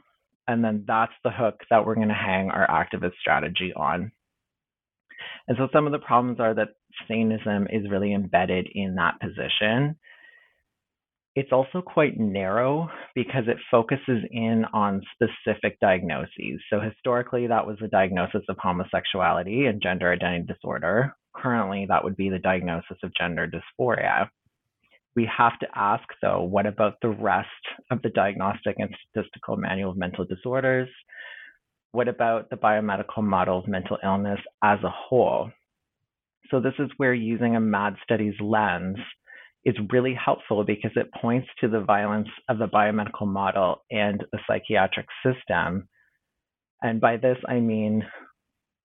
And 0.48 0.64
then 0.64 0.84
that's 0.88 1.14
the 1.24 1.32
hook 1.32 1.56
that 1.70 1.86
we're 1.86 1.96
going 1.96 2.10
to 2.10 2.14
hang 2.14 2.50
our 2.50 2.68
activist 2.68 3.14
strategy 3.22 3.72
on. 3.76 4.12
And 5.48 5.58
so 5.58 5.68
some 5.72 5.86
of 5.86 5.94
the 5.94 6.00
problems 6.00 6.40
are 6.40 6.54
that 6.56 6.70
saneism 7.10 7.68
is 7.72 7.90
really 7.90 8.14
embedded 8.14 8.68
in 8.74 8.96
that 8.96 9.20
position 9.22 9.96
it's 11.36 11.52
also 11.52 11.82
quite 11.82 12.20
narrow 12.20 12.90
because 13.16 13.46
it 13.48 13.58
focuses 13.72 14.24
in 14.32 14.66
on 14.74 15.02
specific 15.14 15.80
diagnoses. 15.80 16.62
So, 16.70 16.80
historically, 16.80 17.48
that 17.48 17.66
was 17.66 17.78
the 17.82 17.88
diagnosis 17.88 18.44
of 18.50 18.58
homosexuality 18.60 19.66
and 19.66 19.82
gender 19.82 20.12
identity 20.12 20.46
disorder. 20.54 21.16
Currently, 21.36 21.88
that 21.90 22.04
would 22.04 22.16
be 22.16 22.30
the 22.30 22.40
diagnosis 22.40 22.98
of 23.04 23.16
gender 23.16 23.50
dysphoria. 23.50 24.30
We 25.16 25.30
have 25.36 25.58
to 25.60 25.68
ask, 25.76 26.04
though, 26.22 26.44
what 26.44 26.68
about 26.68 26.96
the 27.02 27.10
rest 27.10 27.48
of 27.92 28.02
the 28.02 28.10
Diagnostic 28.10 28.76
and 28.78 28.96
Statistical 29.10 29.58
Manual 29.58 29.92
of 29.92 29.98
Mental 29.98 30.26
Disorders? 30.26 30.90
What 31.92 32.08
about 32.08 32.50
the 32.50 32.56
biomedical 32.58 33.24
model 33.24 33.60
of 33.60 33.68
mental 33.68 33.98
illness 34.04 34.40
as 34.64 34.80
a 34.84 34.90
whole? 34.90 35.52
So, 36.52 36.60
this 36.60 36.74
is 36.78 36.90
where 36.98 37.14
using 37.14 37.56
a 37.56 37.60
MAD 37.60 37.96
studies 38.04 38.36
lens 38.40 38.98
is 39.66 39.76
really 39.92 40.14
helpful 40.14 40.64
because 40.64 40.92
it 40.96 41.10
points 41.22 41.48
to 41.62 41.68
the 41.68 41.82
violence 41.82 42.28
of 42.50 42.58
the 42.58 42.68
biomedical 42.68 43.28
model 43.28 43.84
and 43.92 44.24
the 44.32 44.40
psychiatric 44.48 45.08
system. 45.26 45.88
And 46.82 47.00
by 47.00 47.18
this, 47.18 47.38
I 47.48 47.60
mean 47.60 48.04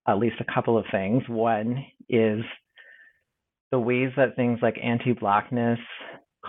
at 0.07 0.17
least 0.17 0.37
a 0.39 0.53
couple 0.53 0.77
of 0.77 0.85
things. 0.91 1.23
One 1.27 1.85
is 2.07 2.41
the 3.71 3.79
ways 3.79 4.11
that 4.17 4.35
things 4.35 4.59
like 4.61 4.77
anti 4.81 5.13
Blackness, 5.13 5.79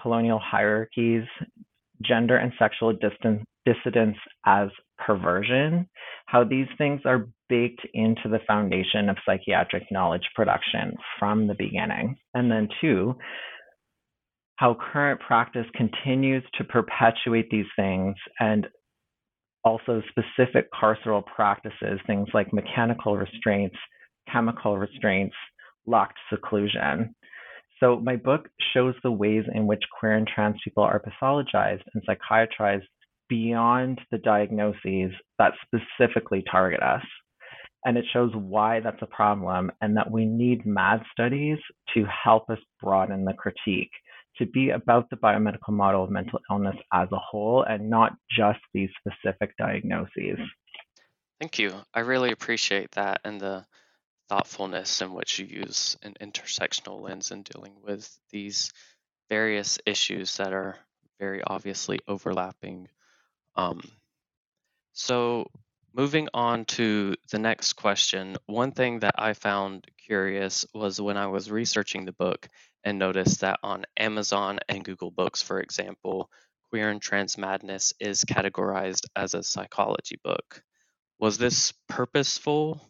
colonial 0.00 0.38
hierarchies, 0.38 1.24
gender 2.02 2.36
and 2.36 2.52
sexual 2.58 2.92
distance, 2.92 3.44
dissidence 3.66 4.16
as 4.46 4.68
perversion, 4.98 5.88
how 6.26 6.44
these 6.44 6.66
things 6.78 7.00
are 7.04 7.28
baked 7.48 7.86
into 7.92 8.28
the 8.28 8.38
foundation 8.46 9.08
of 9.08 9.16
psychiatric 9.26 9.84
knowledge 9.90 10.26
production 10.34 10.96
from 11.18 11.46
the 11.46 11.54
beginning. 11.54 12.16
And 12.34 12.50
then, 12.50 12.68
two, 12.80 13.16
how 14.60 14.76
current 14.92 15.18
practice 15.26 15.64
continues 15.74 16.44
to 16.52 16.64
perpetuate 16.64 17.48
these 17.50 17.66
things 17.76 18.14
and 18.40 18.66
also 19.64 20.02
specific 20.10 20.66
carceral 20.70 21.24
practices, 21.24 21.98
things 22.06 22.28
like 22.34 22.52
mechanical 22.52 23.16
restraints, 23.16 23.76
chemical 24.30 24.76
restraints, 24.76 25.34
locked 25.86 26.18
seclusion. 26.28 27.14
So, 27.82 28.00
my 28.00 28.16
book 28.16 28.50
shows 28.74 28.94
the 29.02 29.10
ways 29.10 29.44
in 29.54 29.66
which 29.66 29.82
queer 29.98 30.12
and 30.12 30.28
trans 30.28 30.56
people 30.62 30.82
are 30.82 31.00
pathologized 31.00 31.84
and 31.94 32.02
psychiatrized 32.06 32.84
beyond 33.30 33.98
the 34.10 34.18
diagnoses 34.18 35.10
that 35.38 35.54
specifically 35.64 36.44
target 36.50 36.82
us. 36.82 37.02
And 37.86 37.96
it 37.96 38.04
shows 38.12 38.30
why 38.34 38.80
that's 38.80 39.00
a 39.00 39.06
problem 39.06 39.72
and 39.80 39.96
that 39.96 40.10
we 40.10 40.26
need 40.26 40.66
MAD 40.66 41.00
studies 41.12 41.56
to 41.94 42.04
help 42.04 42.50
us 42.50 42.58
broaden 42.82 43.24
the 43.24 43.32
critique 43.32 43.92
to 44.38 44.46
be 44.46 44.70
about 44.70 45.10
the 45.10 45.16
biomedical 45.16 45.70
model 45.70 46.04
of 46.04 46.10
mental 46.10 46.40
illness 46.50 46.76
as 46.92 47.08
a 47.12 47.18
whole 47.18 47.62
and 47.62 47.90
not 47.90 48.12
just 48.30 48.60
these 48.72 48.90
specific 49.00 49.56
diagnoses. 49.58 50.38
Thank 51.40 51.58
you. 51.58 51.74
I 51.94 52.00
really 52.00 52.32
appreciate 52.32 52.92
that 52.92 53.20
and 53.24 53.40
the 53.40 53.64
thoughtfulness 54.28 55.02
in 55.02 55.12
which 55.12 55.38
you 55.38 55.46
use 55.46 55.96
an 56.02 56.14
intersectional 56.20 57.00
lens 57.00 57.30
in 57.30 57.42
dealing 57.42 57.74
with 57.82 58.08
these 58.30 58.72
various 59.28 59.78
issues 59.86 60.36
that 60.36 60.52
are 60.52 60.76
very 61.18 61.42
obviously 61.42 61.98
overlapping. 62.06 62.88
Um, 63.56 63.80
so, 64.92 65.50
moving 65.94 66.28
on 66.34 66.64
to 66.66 67.14
the 67.30 67.38
next 67.38 67.74
question, 67.74 68.36
one 68.46 68.72
thing 68.72 69.00
that 69.00 69.14
I 69.18 69.32
found 69.32 69.86
curious 70.04 70.66
was 70.74 71.00
when 71.00 71.16
I 71.16 71.26
was 71.26 71.50
researching 71.50 72.04
the 72.04 72.12
book 72.12 72.48
and 72.84 72.98
notice 72.98 73.38
that 73.38 73.58
on 73.62 73.84
Amazon 73.96 74.58
and 74.68 74.84
Google 74.84 75.10
Books, 75.10 75.42
for 75.42 75.60
example, 75.60 76.30
Queer 76.70 76.90
and 76.90 77.02
Trans 77.02 77.36
Madness 77.36 77.92
is 78.00 78.24
categorized 78.24 79.06
as 79.16 79.34
a 79.34 79.42
psychology 79.42 80.18
book. 80.22 80.62
Was 81.18 81.36
this 81.36 81.72
purposeful? 81.88 82.80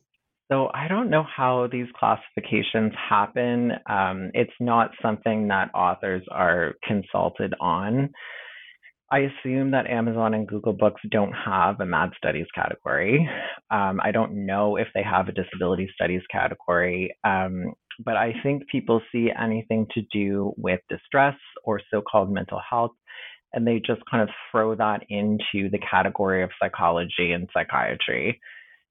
So 0.50 0.68
I 0.74 0.88
don't 0.88 1.10
know 1.10 1.24
how 1.24 1.68
these 1.70 1.86
classifications 1.98 2.92
happen. 3.08 3.72
Um, 3.88 4.30
it's 4.34 4.52
not 4.60 4.90
something 5.00 5.48
that 5.48 5.70
authors 5.74 6.22
are 6.30 6.74
consulted 6.86 7.54
on. 7.60 8.10
I 9.12 9.20
assume 9.20 9.72
that 9.72 9.88
Amazon 9.88 10.34
and 10.34 10.46
Google 10.46 10.72
Books 10.72 11.00
don't 11.10 11.32
have 11.32 11.80
a 11.80 11.86
MAD 11.86 12.10
studies 12.16 12.46
category. 12.54 13.28
Um, 13.70 14.00
I 14.02 14.12
don't 14.12 14.46
know 14.46 14.76
if 14.76 14.86
they 14.94 15.02
have 15.02 15.28
a 15.28 15.32
disability 15.32 15.90
studies 15.94 16.22
category. 16.30 17.16
Um, 17.24 17.72
but 18.04 18.16
I 18.16 18.34
think 18.42 18.68
people 18.68 19.02
see 19.12 19.30
anything 19.38 19.86
to 19.94 20.02
do 20.12 20.52
with 20.56 20.80
distress 20.88 21.36
or 21.64 21.80
so 21.90 22.02
called 22.02 22.32
mental 22.32 22.60
health, 22.68 22.92
and 23.52 23.66
they 23.66 23.80
just 23.84 24.02
kind 24.10 24.22
of 24.22 24.28
throw 24.50 24.74
that 24.76 25.02
into 25.08 25.70
the 25.70 25.80
category 25.90 26.42
of 26.42 26.50
psychology 26.60 27.32
and 27.32 27.48
psychiatry. 27.52 28.40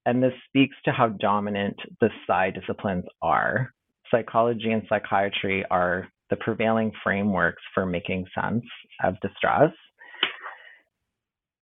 And 0.05 0.21
this 0.21 0.33
speaks 0.47 0.75
to 0.85 0.91
how 0.91 1.09
dominant 1.09 1.75
the 2.01 2.09
psy 2.25 2.51
disciplines 2.51 3.05
are. 3.21 3.71
Psychology 4.11 4.71
and 4.71 4.83
psychiatry 4.89 5.63
are 5.69 6.07
the 6.29 6.35
prevailing 6.35 6.91
frameworks 7.03 7.61
for 7.73 7.85
making 7.85 8.25
sense 8.39 8.63
of 9.03 9.19
distress. 9.21 9.71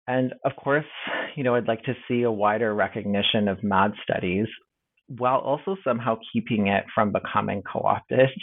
And 0.06 0.34
of 0.44 0.52
course, 0.62 0.84
you 1.36 1.44
know, 1.44 1.54
I'd 1.54 1.68
like 1.68 1.82
to 1.84 1.94
see 2.06 2.22
a 2.22 2.30
wider 2.30 2.74
recognition 2.74 3.48
of 3.48 3.62
MAD 3.62 3.92
studies 4.02 4.46
while 5.08 5.38
also 5.38 5.76
somehow 5.84 6.18
keeping 6.32 6.68
it 6.68 6.84
from 6.94 7.12
becoming 7.12 7.62
co 7.62 7.80
opted. 7.80 8.30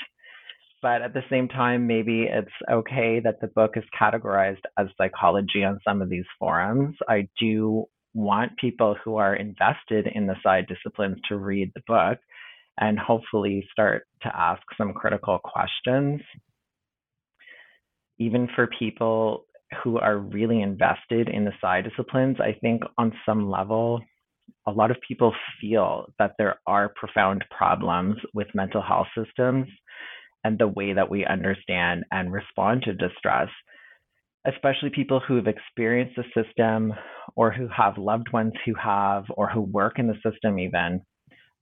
But 0.82 1.04
at 1.04 1.14
the 1.14 1.22
same 1.30 1.48
time, 1.48 1.86
maybe 1.86 2.24
it's 2.24 2.50
okay 2.68 3.20
that 3.24 3.40
the 3.40 3.50
book 3.50 3.74
is 3.76 3.84
categorized 4.00 4.64
as 4.80 4.88
psychology 4.98 5.64
on 5.64 5.80
some 5.88 6.02
of 6.02 6.10
these 6.10 6.26
forums. 6.40 6.96
I 7.08 7.28
do 7.40 7.86
want 8.16 8.58
people 8.58 8.96
who 9.04 9.18
are 9.18 9.36
invested 9.36 10.08
in 10.14 10.26
the 10.26 10.36
psy 10.42 10.62
disciplines 10.62 11.18
to 11.30 11.38
read 11.38 11.72
the 11.76 11.84
book 11.88 12.18
and 12.80 12.98
hopefully 12.98 13.68
start 13.72 14.08
to 14.24 14.36
ask 14.36 14.62
some 14.78 14.94
critical 14.94 15.40
questions. 15.40 16.22
Even 18.18 18.48
for 18.56 18.68
people 18.80 19.46
who 19.84 20.00
are 20.00 20.18
really 20.18 20.62
invested 20.62 21.30
in 21.30 21.46
the 21.46 21.54
psy 21.62 21.82
disciplines, 21.82 22.38
I 22.40 22.58
think 22.60 22.82
on 22.98 23.14
some 23.26 23.50
level, 23.50 24.02
a 24.68 24.72
lot 24.72 24.92
of 24.92 24.98
people 25.08 25.34
feel 25.60 26.06
that 26.20 26.34
there 26.38 26.60
are 26.68 26.94
profound 26.96 27.44
problems 27.50 28.18
with 28.34 28.48
mental 28.54 28.82
health 28.82 29.08
systems 29.18 29.68
and 30.44 30.58
the 30.58 30.68
way 30.68 30.94
that 30.94 31.10
we 31.10 31.26
understand 31.26 32.04
and 32.12 32.32
respond 32.32 32.84
to 32.84 32.94
distress, 32.94 33.50
especially 34.46 34.90
people 34.90 35.20
who 35.20 35.36
have 35.36 35.48
experienced 35.48 36.16
the 36.16 36.44
system 36.44 36.94
or 37.36 37.52
who 37.52 37.68
have 37.68 37.98
loved 37.98 38.32
ones 38.32 38.54
who 38.66 38.74
have 38.76 39.26
or 39.30 39.50
who 39.50 39.62
work 39.62 40.00
in 40.00 40.08
the 40.08 40.20
system, 40.30 40.60
even. 40.60 41.02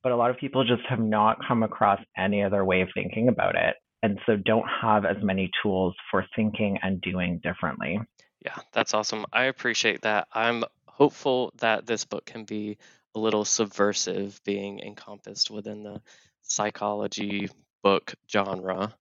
But 0.02 0.14
a 0.14 0.16
lot 0.16 0.32
of 0.32 0.38
people 0.38 0.64
just 0.64 0.86
have 0.88 1.00
not 1.00 1.38
come 1.46 1.64
across 1.64 2.00
any 2.18 2.44
other 2.44 2.64
way 2.64 2.82
of 2.82 2.90
thinking 2.94 3.28
about 3.28 3.56
it. 3.56 3.76
And 4.02 4.18
so 4.26 4.38
don't 4.38 4.68
have 4.82 5.04
as 5.04 5.18
many 5.22 5.52
tools 5.62 5.94
for 6.10 6.26
thinking 6.36 6.80
and 6.82 7.02
doing 7.02 7.42
differently. 7.44 8.00
Yeah, 8.46 8.56
that's 8.72 8.94
awesome. 8.94 9.26
I 9.34 9.46
appreciate 9.46 10.02
that. 10.04 10.30
I'm 10.34 10.64
hopeful 11.00 11.54
that 11.60 11.86
this 11.86 12.06
book 12.06 12.26
can 12.26 12.44
be 12.44 12.78
a 13.16 13.20
little 13.20 13.46
subversive, 13.46 14.40
being 14.44 14.80
encompassed 14.82 15.50
within 15.50 15.82
the 15.84 16.02
psychology 16.42 17.50
book 17.82 18.14
genre. 18.30 18.94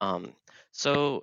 Um, 0.00 0.34
so, 0.72 1.22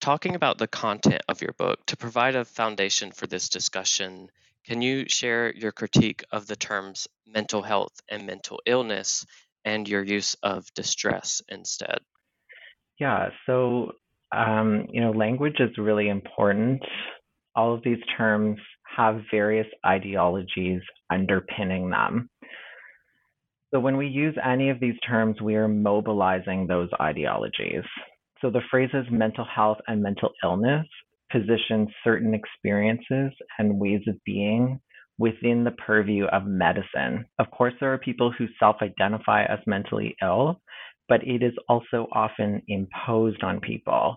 talking 0.00 0.34
about 0.34 0.58
the 0.58 0.66
content 0.66 1.22
of 1.28 1.42
your 1.42 1.52
book, 1.52 1.84
to 1.86 1.96
provide 1.96 2.34
a 2.34 2.44
foundation 2.44 3.12
for 3.12 3.26
this 3.26 3.48
discussion, 3.48 4.30
can 4.64 4.82
you 4.82 5.04
share 5.08 5.54
your 5.54 5.72
critique 5.72 6.24
of 6.32 6.46
the 6.46 6.56
terms 6.56 7.06
mental 7.26 7.62
health 7.62 8.00
and 8.08 8.26
mental 8.26 8.60
illness 8.66 9.26
and 9.64 9.88
your 9.88 10.02
use 10.02 10.34
of 10.42 10.72
distress 10.74 11.42
instead? 11.48 11.98
Yeah, 12.98 13.28
so 13.44 13.92
um, 14.32 14.86
you 14.90 15.00
know, 15.00 15.12
language 15.12 15.60
is 15.60 15.76
really 15.78 16.08
important 16.08 16.82
all 17.54 17.74
of 17.74 17.82
these 17.82 18.02
terms 18.16 18.58
have 18.96 19.22
various 19.30 19.66
ideologies 19.84 20.80
underpinning 21.10 21.90
them. 21.90 22.28
So 23.72 23.80
when 23.80 23.96
we 23.96 24.06
use 24.06 24.36
any 24.44 24.70
of 24.70 24.80
these 24.80 24.98
terms, 25.06 25.40
we 25.40 25.56
are 25.56 25.68
mobilizing 25.68 26.66
those 26.66 26.88
ideologies. 27.00 27.82
So 28.40 28.50
the 28.50 28.62
phrases 28.70 29.06
mental 29.10 29.44
health 29.44 29.78
and 29.86 30.02
mental 30.02 30.30
illness 30.42 30.86
position 31.30 31.88
certain 32.04 32.34
experiences 32.34 33.32
and 33.58 33.80
ways 33.80 34.02
of 34.06 34.14
being 34.24 34.80
within 35.18 35.64
the 35.64 35.72
purview 35.72 36.26
of 36.26 36.46
medicine. 36.46 37.24
Of 37.38 37.50
course, 37.50 37.74
there 37.80 37.92
are 37.92 37.98
people 37.98 38.32
who 38.36 38.46
self 38.58 38.76
identify 38.82 39.44
as 39.44 39.58
mentally 39.66 40.14
ill, 40.22 40.60
but 41.08 41.26
it 41.26 41.42
is 41.42 41.54
also 41.68 42.06
often 42.12 42.62
imposed 42.68 43.42
on 43.42 43.60
people 43.60 44.16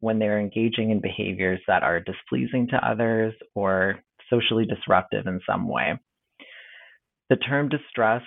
when 0.00 0.18
they're 0.18 0.40
engaging 0.40 0.90
in 0.90 1.00
behaviors 1.00 1.60
that 1.66 1.82
are 1.82 2.00
displeasing 2.00 2.68
to 2.68 2.88
others 2.88 3.34
or 3.54 4.00
socially 4.30 4.66
disruptive 4.66 5.26
in 5.26 5.40
some 5.48 5.68
way. 5.68 5.98
The 7.30 7.36
term 7.36 7.68
distress 7.68 8.22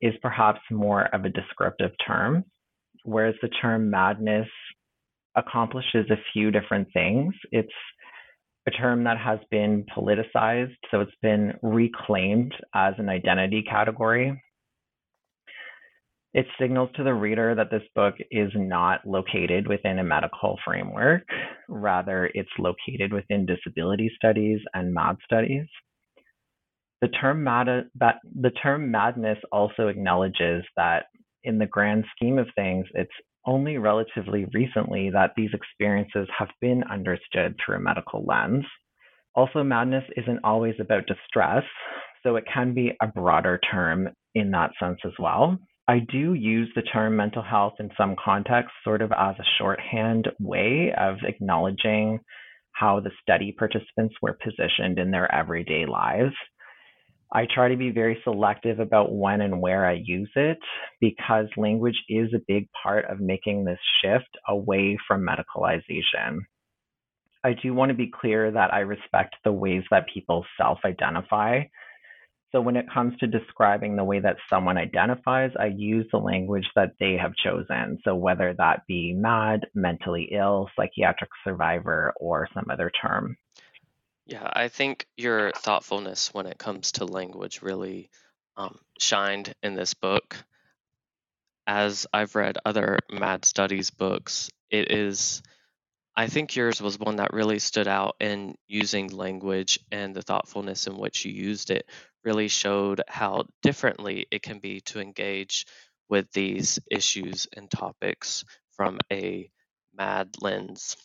is 0.00 0.14
perhaps 0.22 0.60
more 0.70 1.04
of 1.14 1.24
a 1.24 1.30
descriptive 1.30 1.92
term, 2.06 2.44
whereas 3.04 3.34
the 3.42 3.48
term 3.48 3.90
madness 3.90 4.48
accomplishes 5.36 6.10
a 6.10 6.16
few 6.32 6.50
different 6.50 6.88
things. 6.92 7.34
It's 7.52 7.68
a 8.66 8.70
term 8.70 9.04
that 9.04 9.18
has 9.18 9.38
been 9.50 9.84
politicized, 9.96 10.76
so 10.90 11.00
it's 11.00 11.12
been 11.22 11.52
reclaimed 11.62 12.54
as 12.74 12.94
an 12.98 13.08
identity 13.08 13.62
category. 13.62 14.42
It 16.34 16.46
signals 16.60 16.90
to 16.96 17.04
the 17.04 17.14
reader 17.14 17.54
that 17.54 17.70
this 17.70 17.82
book 17.94 18.14
is 18.30 18.50
not 18.54 19.06
located 19.06 19.68
within 19.68 19.98
a 19.98 20.04
medical 20.04 20.58
framework. 20.64 21.22
Rather, 21.68 22.30
it's 22.34 22.50
located 22.58 23.12
within 23.12 23.46
disability 23.46 24.10
studies 24.16 24.60
and 24.74 24.94
MAD 24.94 25.16
studies. 25.24 25.66
The 27.00 27.08
term, 27.08 27.44
mad- 27.44 27.88
the 27.94 28.50
term 28.62 28.90
madness 28.90 29.38
also 29.52 29.88
acknowledges 29.88 30.64
that 30.76 31.06
in 31.44 31.58
the 31.58 31.66
grand 31.66 32.04
scheme 32.14 32.38
of 32.38 32.48
things, 32.54 32.86
it's 32.94 33.10
only 33.44 33.78
relatively 33.78 34.46
recently 34.52 35.10
that 35.10 35.32
these 35.36 35.50
experiences 35.54 36.28
have 36.36 36.48
been 36.60 36.82
understood 36.90 37.54
through 37.64 37.76
a 37.76 37.80
medical 37.80 38.24
lens. 38.24 38.64
Also, 39.34 39.62
madness 39.62 40.04
isn't 40.16 40.40
always 40.42 40.74
about 40.80 41.06
distress, 41.06 41.62
so 42.22 42.36
it 42.36 42.44
can 42.52 42.74
be 42.74 42.92
a 43.00 43.06
broader 43.06 43.60
term 43.70 44.08
in 44.34 44.50
that 44.50 44.72
sense 44.80 44.98
as 45.04 45.12
well. 45.18 45.58
I 45.88 46.00
do 46.00 46.34
use 46.34 46.68
the 46.74 46.82
term 46.82 47.16
mental 47.16 47.42
health 47.42 47.74
in 47.78 47.90
some 47.96 48.16
contexts 48.22 48.76
sort 48.82 49.02
of 49.02 49.12
as 49.12 49.36
a 49.38 49.44
shorthand 49.58 50.28
way 50.40 50.92
of 50.98 51.18
acknowledging 51.22 52.18
how 52.72 52.98
the 52.98 53.12
study 53.22 53.52
participants 53.52 54.16
were 54.20 54.38
positioned 54.42 54.98
in 54.98 55.12
their 55.12 55.32
everyday 55.32 55.86
lives. 55.86 56.34
I 57.32 57.46
try 57.52 57.68
to 57.68 57.76
be 57.76 57.90
very 57.90 58.18
selective 58.24 58.80
about 58.80 59.14
when 59.14 59.40
and 59.40 59.60
where 59.60 59.86
I 59.86 60.02
use 60.04 60.30
it 60.34 60.58
because 61.00 61.46
language 61.56 62.00
is 62.08 62.32
a 62.34 62.42
big 62.48 62.68
part 62.82 63.04
of 63.06 63.20
making 63.20 63.64
this 63.64 63.78
shift 64.02 64.28
away 64.48 64.98
from 65.06 65.26
medicalization. 65.26 66.38
I 67.44 67.52
do 67.62 67.74
want 67.74 67.90
to 67.90 67.94
be 67.94 68.10
clear 68.10 68.50
that 68.50 68.74
I 68.74 68.80
respect 68.80 69.36
the 69.44 69.52
ways 69.52 69.84
that 69.92 70.08
people 70.12 70.44
self 70.60 70.78
identify. 70.84 71.62
So, 72.56 72.62
when 72.62 72.76
it 72.76 72.86
comes 72.90 73.14
to 73.18 73.26
describing 73.26 73.96
the 73.96 74.04
way 74.04 74.18
that 74.18 74.38
someone 74.48 74.78
identifies, 74.78 75.50
I 75.60 75.66
use 75.66 76.06
the 76.10 76.16
language 76.16 76.64
that 76.74 76.92
they 76.98 77.18
have 77.20 77.34
chosen. 77.44 77.98
So, 78.02 78.14
whether 78.14 78.54
that 78.56 78.86
be 78.88 79.12
mad, 79.12 79.66
mentally 79.74 80.30
ill, 80.32 80.70
psychiatric 80.74 81.28
survivor, 81.44 82.14
or 82.18 82.48
some 82.54 82.64
other 82.70 82.90
term. 83.02 83.36
Yeah, 84.24 84.50
I 84.50 84.68
think 84.68 85.06
your 85.18 85.52
thoughtfulness 85.52 86.32
when 86.32 86.46
it 86.46 86.56
comes 86.56 86.92
to 86.92 87.04
language 87.04 87.60
really 87.60 88.08
um, 88.56 88.78
shined 88.98 89.52
in 89.62 89.74
this 89.74 89.92
book. 89.92 90.42
As 91.66 92.06
I've 92.10 92.36
read 92.36 92.56
other 92.64 93.00
Mad 93.12 93.44
Studies 93.44 93.90
books, 93.90 94.48
it 94.70 94.90
is, 94.90 95.42
I 96.16 96.26
think 96.28 96.56
yours 96.56 96.80
was 96.80 96.98
one 96.98 97.16
that 97.16 97.32
really 97.32 97.58
stood 97.58 97.86
out 97.88 98.16
in 98.20 98.56
using 98.66 99.08
language 99.08 99.78
and 99.92 100.14
the 100.16 100.22
thoughtfulness 100.22 100.86
in 100.86 100.96
which 100.96 101.24
you 101.24 101.32
used 101.32 101.70
it 101.70 101.88
really 102.24 102.48
showed 102.48 103.02
how 103.08 103.44
differently 103.62 104.26
it 104.30 104.42
can 104.42 104.58
be 104.58 104.80
to 104.82 105.00
engage 105.00 105.66
with 106.08 106.30
these 106.32 106.78
issues 106.90 107.46
and 107.56 107.70
topics 107.70 108.44
from 108.72 108.98
a 109.12 109.50
mad 109.94 110.34
lens. 110.40 110.96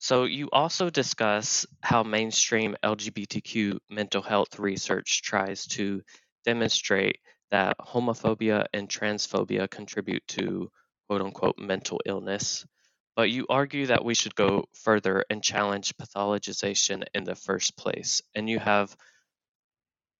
So, 0.00 0.24
you 0.24 0.50
also 0.52 0.90
discuss 0.90 1.64
how 1.82 2.02
mainstream 2.02 2.76
LGBTQ 2.82 3.78
mental 3.88 4.20
health 4.20 4.58
research 4.58 5.22
tries 5.22 5.64
to 5.68 6.02
demonstrate 6.44 7.20
that 7.50 7.78
homophobia 7.78 8.66
and 8.74 8.88
transphobia 8.88 9.70
contribute 9.70 10.26
to 10.28 10.70
quote 11.08 11.22
unquote 11.22 11.58
mental 11.58 12.00
illness. 12.04 12.66
But 13.14 13.30
you 13.30 13.46
argue 13.48 13.86
that 13.86 14.04
we 14.04 14.14
should 14.14 14.34
go 14.34 14.64
further 14.72 15.24
and 15.28 15.42
challenge 15.42 15.94
pathologization 15.96 17.04
in 17.14 17.24
the 17.24 17.34
first 17.34 17.76
place. 17.76 18.22
And 18.34 18.48
you 18.48 18.58
have 18.58 18.96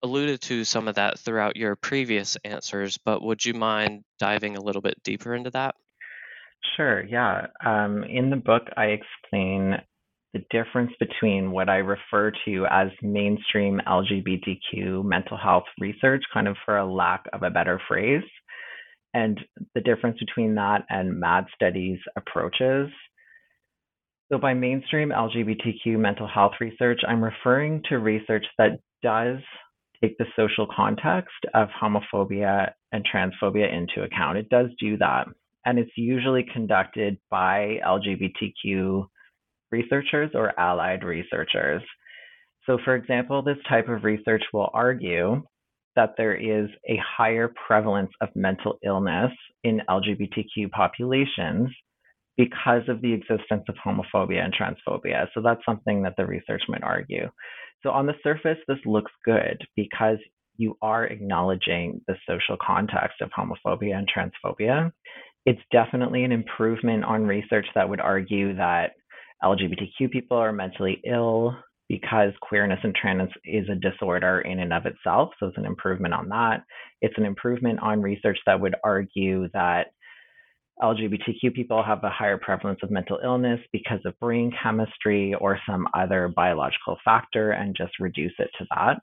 alluded 0.02 0.40
to 0.42 0.64
some 0.64 0.88
of 0.88 0.96
that 0.96 1.18
throughout 1.18 1.56
your 1.56 1.76
previous 1.76 2.36
answers, 2.44 2.98
but 2.98 3.22
would 3.22 3.44
you 3.44 3.54
mind 3.54 4.04
diving 4.18 4.56
a 4.56 4.60
little 4.60 4.82
bit 4.82 5.02
deeper 5.04 5.34
into 5.34 5.50
that? 5.50 5.74
Sure, 6.76 7.04
yeah. 7.04 7.46
Um, 7.64 8.04
in 8.04 8.30
the 8.30 8.36
book, 8.36 8.62
I 8.76 8.86
explain 8.86 9.76
the 10.32 10.44
difference 10.50 10.92
between 10.98 11.50
what 11.50 11.68
I 11.68 11.76
refer 11.76 12.32
to 12.46 12.66
as 12.70 12.88
mainstream 13.02 13.80
LGBTQ 13.86 15.04
mental 15.04 15.36
health 15.36 15.64
research, 15.78 16.22
kind 16.32 16.48
of 16.48 16.56
for 16.64 16.78
a 16.78 16.90
lack 16.90 17.24
of 17.32 17.42
a 17.42 17.50
better 17.50 17.80
phrase, 17.86 18.22
and 19.14 19.38
the 19.74 19.80
difference 19.80 20.18
between 20.18 20.54
that 20.56 20.84
and 20.88 21.18
MAD 21.18 21.46
studies 21.54 21.98
approaches. 22.16 22.88
So, 24.30 24.38
by 24.38 24.54
mainstream 24.54 25.10
LGBTQ 25.10 25.98
mental 25.98 26.26
health 26.26 26.52
research, 26.60 27.00
I'm 27.06 27.22
referring 27.22 27.82
to 27.88 27.98
research 27.98 28.46
that 28.58 28.80
does 29.02 29.38
take 30.00 30.16
the 30.18 30.26
social 30.36 30.66
context 30.74 31.34
of 31.54 31.68
homophobia 31.80 32.72
and 32.92 33.06
transphobia 33.06 33.72
into 33.72 34.02
account. 34.02 34.38
It 34.38 34.48
does 34.48 34.68
do 34.80 34.96
that 34.98 35.26
and 35.64 35.78
it's 35.78 35.90
usually 35.96 36.44
conducted 36.52 37.18
by 37.30 37.78
LGBTQ 37.86 39.06
researchers 39.70 40.30
or 40.34 40.58
allied 40.58 41.04
researchers. 41.04 41.82
So, 42.66 42.78
for 42.84 42.94
example, 42.94 43.42
this 43.42 43.58
type 43.68 43.88
of 43.88 44.04
research 44.04 44.42
will 44.52 44.70
argue 44.72 45.42
that 45.96 46.14
there 46.16 46.34
is 46.34 46.68
a 46.88 46.98
higher 46.98 47.52
prevalence 47.66 48.10
of 48.20 48.28
mental 48.34 48.78
illness 48.84 49.32
in 49.64 49.80
LGBTQ 49.88 50.70
populations 50.70 51.68
because 52.36 52.82
of 52.88 53.02
the 53.02 53.12
existence 53.12 53.64
of 53.68 53.74
homophobia 53.84 54.42
and 54.44 54.54
transphobia. 54.54 55.26
So, 55.34 55.42
that's 55.42 55.64
something 55.66 56.02
that 56.02 56.14
the 56.16 56.26
research 56.26 56.62
might 56.68 56.82
argue. 56.82 57.28
So, 57.82 57.90
on 57.90 58.06
the 58.06 58.14
surface, 58.22 58.58
this 58.68 58.78
looks 58.86 59.12
good 59.24 59.58
because 59.76 60.18
you 60.56 60.76
are 60.82 61.06
acknowledging 61.06 62.00
the 62.06 62.16
social 62.28 62.56
context 62.64 63.20
of 63.20 63.30
homophobia 63.30 63.96
and 63.96 64.08
transphobia 64.08 64.92
it's 65.44 65.60
definitely 65.72 66.24
an 66.24 66.32
improvement 66.32 67.04
on 67.04 67.26
research 67.26 67.66
that 67.74 67.88
would 67.88 68.00
argue 68.00 68.54
that 68.56 68.92
LGBTQ 69.42 70.10
people 70.10 70.36
are 70.36 70.52
mentally 70.52 71.00
ill 71.04 71.56
because 71.92 72.32
queerness 72.40 72.78
and 72.84 72.94
trans 72.94 73.28
is 73.44 73.68
a 73.68 73.74
disorder 73.74 74.40
in 74.40 74.60
and 74.60 74.72
of 74.72 74.86
itself. 74.86 75.28
So 75.38 75.48
it's 75.48 75.58
an 75.58 75.66
improvement 75.66 76.14
on 76.14 76.30
that. 76.30 76.64
It's 77.02 77.18
an 77.18 77.26
improvement 77.26 77.80
on 77.82 78.00
research 78.00 78.38
that 78.46 78.58
would 78.58 78.74
argue 78.82 79.50
that 79.52 79.88
LGBTQ 80.82 81.52
people 81.52 81.82
have 81.82 82.02
a 82.02 82.08
higher 82.08 82.38
prevalence 82.38 82.80
of 82.82 82.90
mental 82.90 83.20
illness 83.22 83.60
because 83.74 84.00
of 84.06 84.18
brain 84.20 84.50
chemistry 84.62 85.34
or 85.34 85.60
some 85.68 85.86
other 85.92 86.32
biological 86.34 86.96
factor 87.04 87.50
and 87.50 87.76
just 87.76 87.92
reduce 88.00 88.32
it 88.38 88.48
to 88.58 88.66
that. 88.74 88.96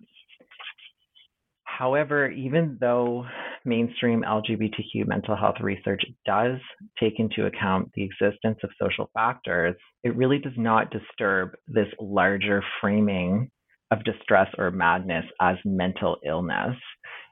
However, 1.79 2.29
even 2.29 2.77
though 2.81 3.25
mainstream 3.63 4.25
LGBTQ 4.27 5.07
mental 5.07 5.37
health 5.37 5.61
research 5.61 6.03
does 6.25 6.57
take 6.99 7.19
into 7.19 7.45
account 7.45 7.89
the 7.93 8.03
existence 8.03 8.57
of 8.65 8.69
social 8.81 9.09
factors, 9.13 9.77
it 10.03 10.13
really 10.13 10.39
does 10.39 10.57
not 10.57 10.91
disturb 10.91 11.51
this 11.69 11.87
larger 11.97 12.61
framing 12.81 13.49
of 13.91 14.03
distress 14.03 14.49
or 14.57 14.71
madness 14.71 15.23
as 15.39 15.55
mental 15.63 16.17
illness. 16.27 16.75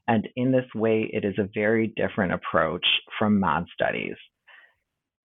And 0.08 0.30
in 0.38 0.54
this 0.54 0.74
way, 0.74 1.10
it 1.12 1.26
is 1.26 1.36
a 1.38 1.50
very 1.54 1.92
different 1.98 2.32
approach 2.32 2.86
from 3.20 3.42
MAD 3.42 3.66
studies. 3.74 4.16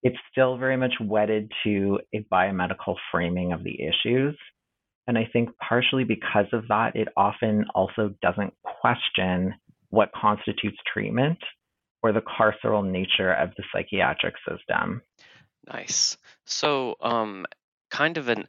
It's 0.03 0.19
still 0.33 0.59
very 0.59 0.77
much 0.77 0.95
wedded 1.01 1.49
to 1.63 2.01
a 2.13 2.27
biomedical 2.33 2.97
framing 3.13 3.53
of 3.53 3.63
the 3.63 3.79
issues. 3.85 4.37
And 5.07 5.19
I 5.19 5.29
think 5.33 5.51
partially 5.59 6.05
because 6.05 6.47
of 6.53 6.69
that, 6.69 6.95
it 6.95 7.09
often 7.17 7.65
also 7.75 8.15
doesn't 8.23 8.55
question 8.63 9.55
what 9.91 10.11
constitutes 10.13 10.79
treatment 10.93 11.39
or 12.03 12.13
the 12.13 12.21
carceral 12.21 12.89
nature 12.89 13.33
of 13.33 13.51
the 13.57 13.65
psychiatric 13.73 14.35
system. 14.49 15.03
Nice. 15.67 16.17
So, 16.45 16.97
um, 17.01 17.47
kind 17.91 18.17
of 18.17 18.29
a 18.29 18.45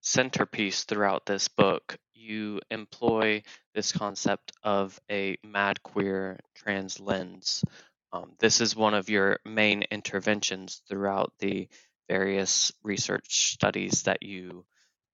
centerpiece 0.00 0.84
throughout 0.84 1.26
this 1.26 1.48
book, 1.48 1.98
you 2.14 2.60
employ 2.70 3.42
this 3.74 3.92
concept 3.92 4.52
of 4.62 4.98
a 5.10 5.36
mad 5.44 5.82
queer 5.82 6.38
trans 6.54 7.00
lens. 7.00 7.64
Um, 8.12 8.32
this 8.38 8.60
is 8.60 8.74
one 8.74 8.94
of 8.94 9.10
your 9.10 9.40
main 9.44 9.84
interventions 9.90 10.82
throughout 10.88 11.32
the 11.38 11.68
various 12.08 12.72
research 12.82 13.52
studies 13.52 14.04
that 14.04 14.22
you 14.22 14.64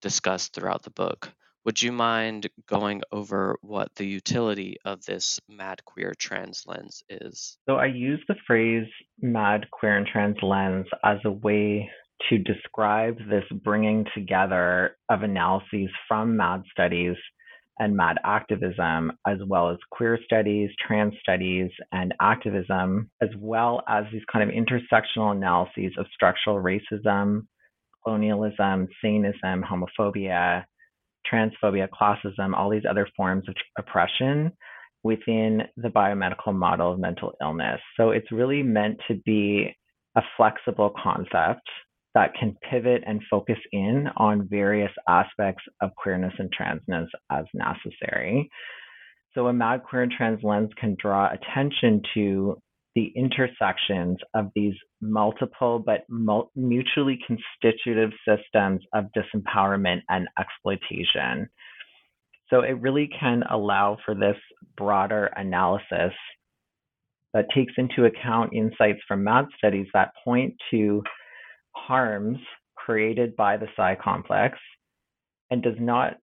discuss 0.04 0.48
throughout 0.48 0.82
the 0.82 0.90
book. 0.90 1.32
Would 1.64 1.82
you 1.82 1.90
mind 1.90 2.46
going 2.68 3.00
over 3.10 3.56
what 3.62 3.88
the 3.96 4.04
utility 4.06 4.76
of 4.84 5.02
this 5.06 5.40
mad 5.48 5.82
queer 5.86 6.12
trans 6.18 6.64
lens 6.66 7.02
is? 7.08 7.56
So 7.66 7.76
I 7.76 7.86
use 7.86 8.22
the 8.28 8.34
phrase 8.46 8.86
mad 9.22 9.70
queer 9.70 9.96
and 9.96 10.06
trans 10.06 10.36
lens 10.42 10.86
as 11.02 11.20
a 11.24 11.30
way 11.30 11.88
to 12.28 12.36
describe 12.36 13.16
this 13.30 13.44
bringing 13.62 14.04
together 14.14 14.98
of 15.08 15.22
analyses 15.22 15.88
from 16.06 16.36
MAD 16.36 16.64
studies 16.70 17.16
and 17.78 17.96
MAD 17.96 18.18
activism, 18.24 19.12
as 19.26 19.38
well 19.46 19.70
as 19.70 19.78
queer 19.90 20.18
studies, 20.26 20.68
trans 20.86 21.14
studies, 21.22 21.70
and 21.92 22.12
activism, 22.20 23.10
as 23.22 23.30
well 23.38 23.82
as 23.88 24.04
these 24.12 24.22
kind 24.30 24.48
of 24.48 24.54
intersectional 24.54 25.32
analyses 25.32 25.92
of 25.98 26.06
structural 26.14 26.62
racism, 26.62 27.46
colonialism, 28.04 28.88
saneism, 29.02 29.62
homophobia, 29.62 30.64
transphobia, 31.30 31.88
classism, 31.88 32.54
all 32.54 32.70
these 32.70 32.84
other 32.88 33.08
forms 33.16 33.48
of 33.48 33.54
oppression 33.78 34.52
within 35.02 35.62
the 35.76 35.88
biomedical 35.88 36.54
model 36.54 36.92
of 36.92 36.98
mental 36.98 37.32
illness. 37.42 37.80
So 37.96 38.10
it's 38.10 38.30
really 38.32 38.62
meant 38.62 38.98
to 39.08 39.14
be 39.24 39.74
a 40.16 40.22
flexible 40.36 40.94
concept 41.02 41.68
that 42.14 42.32
can 42.38 42.56
pivot 42.70 43.02
and 43.06 43.20
focus 43.28 43.58
in 43.72 44.08
on 44.16 44.48
various 44.48 44.92
aspects 45.08 45.64
of 45.82 45.90
queerness 45.96 46.32
and 46.38 46.50
transness 46.58 47.08
as 47.30 47.44
necessary. 47.52 48.48
So 49.34 49.48
a 49.48 49.52
mad 49.52 49.82
queer 49.82 50.02
and 50.02 50.12
trans 50.12 50.42
lens 50.44 50.70
can 50.78 50.96
draw 51.00 51.28
attention 51.32 52.02
to 52.14 52.56
the 52.94 53.12
intersections 53.16 54.18
of 54.34 54.50
these 54.54 54.74
multiple 55.00 55.82
but 55.84 56.04
mutually 56.54 57.18
constitutive 57.26 58.10
systems 58.26 58.82
of 58.94 59.06
disempowerment 59.16 60.00
and 60.08 60.28
exploitation. 60.38 61.48
So 62.50 62.60
it 62.60 62.80
really 62.80 63.08
can 63.18 63.42
allow 63.50 63.98
for 64.04 64.14
this 64.14 64.36
broader 64.76 65.26
analysis 65.36 66.12
that 67.32 67.46
takes 67.54 67.72
into 67.78 68.04
account 68.04 68.52
insights 68.54 69.00
from 69.08 69.24
MAD 69.24 69.46
studies 69.58 69.88
that 69.92 70.12
point 70.24 70.54
to 70.70 71.02
harms 71.72 72.38
created 72.76 73.34
by 73.34 73.56
the 73.56 73.66
psy 73.76 73.96
complex 73.96 74.58
and 75.50 75.62
does 75.62 75.76
not 75.80 76.16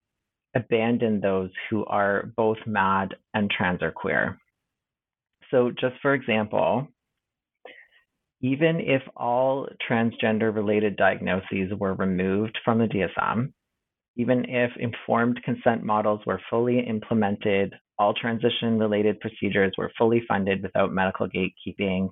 abandon 0.55 1.19
those 1.19 1.49
who 1.69 1.85
are 1.85 2.31
both 2.37 2.57
mad 2.65 3.15
and 3.33 3.49
trans 3.49 3.81
or 3.81 3.91
queer. 3.91 4.37
So, 5.51 5.71
just 5.71 5.95
for 6.01 6.13
example, 6.13 6.87
even 8.41 8.79
if 8.79 9.03
all 9.15 9.67
transgender 9.87 10.53
related 10.53 10.95
diagnoses 10.95 11.71
were 11.77 11.93
removed 11.93 12.57
from 12.65 12.79
the 12.79 12.87
DSM, 12.87 13.51
even 14.15 14.45
if 14.47 14.71
informed 14.77 15.39
consent 15.43 15.83
models 15.83 16.21
were 16.25 16.41
fully 16.49 16.79
implemented, 16.79 17.73
all 17.99 18.13
transition 18.13 18.79
related 18.79 19.19
procedures 19.19 19.73
were 19.77 19.91
fully 19.97 20.23
funded 20.27 20.63
without 20.63 20.91
medical 20.91 21.27
gatekeeping, 21.27 22.09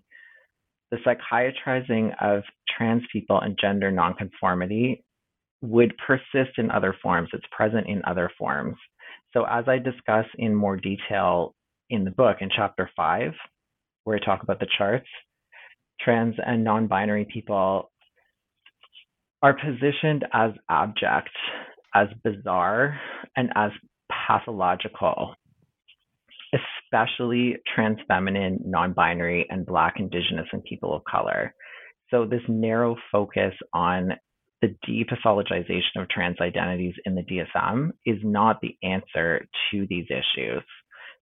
the 0.92 0.98
psychiatrizing 0.98 2.12
of 2.22 2.44
trans 2.78 3.04
people 3.12 3.40
and 3.40 3.58
gender 3.60 3.92
nonconformity 3.92 5.04
would 5.62 5.94
persist 6.06 6.58
in 6.58 6.72
other 6.72 6.96
forms. 7.02 7.30
It's 7.34 7.46
present 7.52 7.88
in 7.88 8.02
other 8.06 8.30
forms. 8.38 8.76
So, 9.34 9.46
as 9.46 9.66
I 9.68 9.78
discuss 9.78 10.26
in 10.38 10.56
more 10.56 10.78
detail 10.78 11.56
in 11.90 12.04
the 12.04 12.12
book 12.12 12.38
in 12.42 12.50
chapter 12.56 12.90
five, 12.96 13.34
where 14.04 14.18
I 14.18 14.26
talk 14.26 14.44
about 14.44 14.60
the 14.60 14.68
charts, 14.78 15.08
trans 16.02 16.36
and 16.46 16.64
non 16.64 16.88
binary 16.88 17.28
people 17.32 17.92
are 19.42 19.54
positioned 19.54 20.26
as 20.34 20.52
abject, 20.70 21.30
as 21.96 22.08
bizarre, 22.24 23.00
and 23.36 23.50
as 23.56 23.72
pathological 24.28 25.36
especially 26.54 27.58
trans 27.74 27.98
feminine, 28.08 28.60
non 28.66 28.94
binary, 28.94 29.46
and 29.50 29.66
Black, 29.66 29.96
Indigenous, 29.98 30.48
and 30.52 30.64
people 30.64 30.96
of 30.96 31.04
color. 31.04 31.54
So, 32.10 32.26
this 32.26 32.42
narrow 32.48 32.96
focus 33.12 33.54
on 33.74 34.14
the 34.62 34.76
depathologization 34.88 36.02
of 36.02 36.10
trans 36.10 36.38
identities 36.42 36.96
in 37.06 37.16
the 37.16 37.22
DSM 37.22 37.92
is 38.06 38.18
not 38.24 38.60
the 38.62 38.76
answer 38.84 39.46
to 39.72 39.88
these 39.90 40.08
issues. 40.10 40.64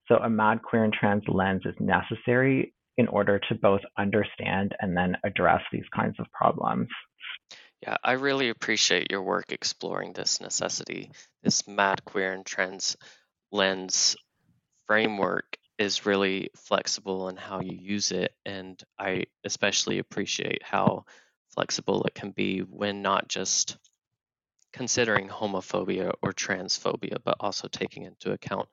So, 0.08 0.18
a 0.18 0.30
mad, 0.30 0.62
queer, 0.62 0.84
and 0.84 0.94
trans 0.94 1.24
lens 1.28 1.64
is 1.66 1.76
necessary 1.80 2.74
in 2.98 3.08
order 3.08 3.40
to 3.50 3.56
both 3.56 3.82
understand 3.98 4.74
and 4.80 4.96
then 4.96 5.18
address 5.24 5.62
these 5.72 5.88
kinds 5.96 6.16
of 6.20 6.26
problems. 6.32 6.88
Yeah, 7.84 7.98
I 8.04 8.14
really 8.14 8.50
appreciate 8.50 9.12
your 9.12 9.22
work 9.22 9.52
exploring 9.52 10.14
this 10.14 10.42
necessity, 10.42 11.12
this 11.44 11.68
mad, 11.68 12.04
queer, 12.06 12.34
and 12.34 12.46
trans 12.46 12.98
lens 13.52 14.16
framework 14.88 15.58
is 15.78 16.06
really 16.06 16.50
flexible 16.56 17.30
in 17.30 17.38
how 17.38 17.62
you 17.62 17.78
use 17.80 18.12
it. 18.12 18.34
And 18.46 18.82
I 18.98 19.26
especially 19.44 20.00
appreciate 20.00 20.64
how 20.64 21.06
flexible 21.50 22.04
it 22.06 22.16
can 22.16 22.32
be 22.32 22.60
when 22.60 23.04
not 23.04 23.28
just 23.28 23.78
considering 24.74 25.30
homophobia 25.30 26.14
or 26.22 26.34
transphobia, 26.34 27.18
but 27.24 27.38
also 27.40 27.68
taking 27.68 28.04
into 28.04 28.32
account 28.32 28.68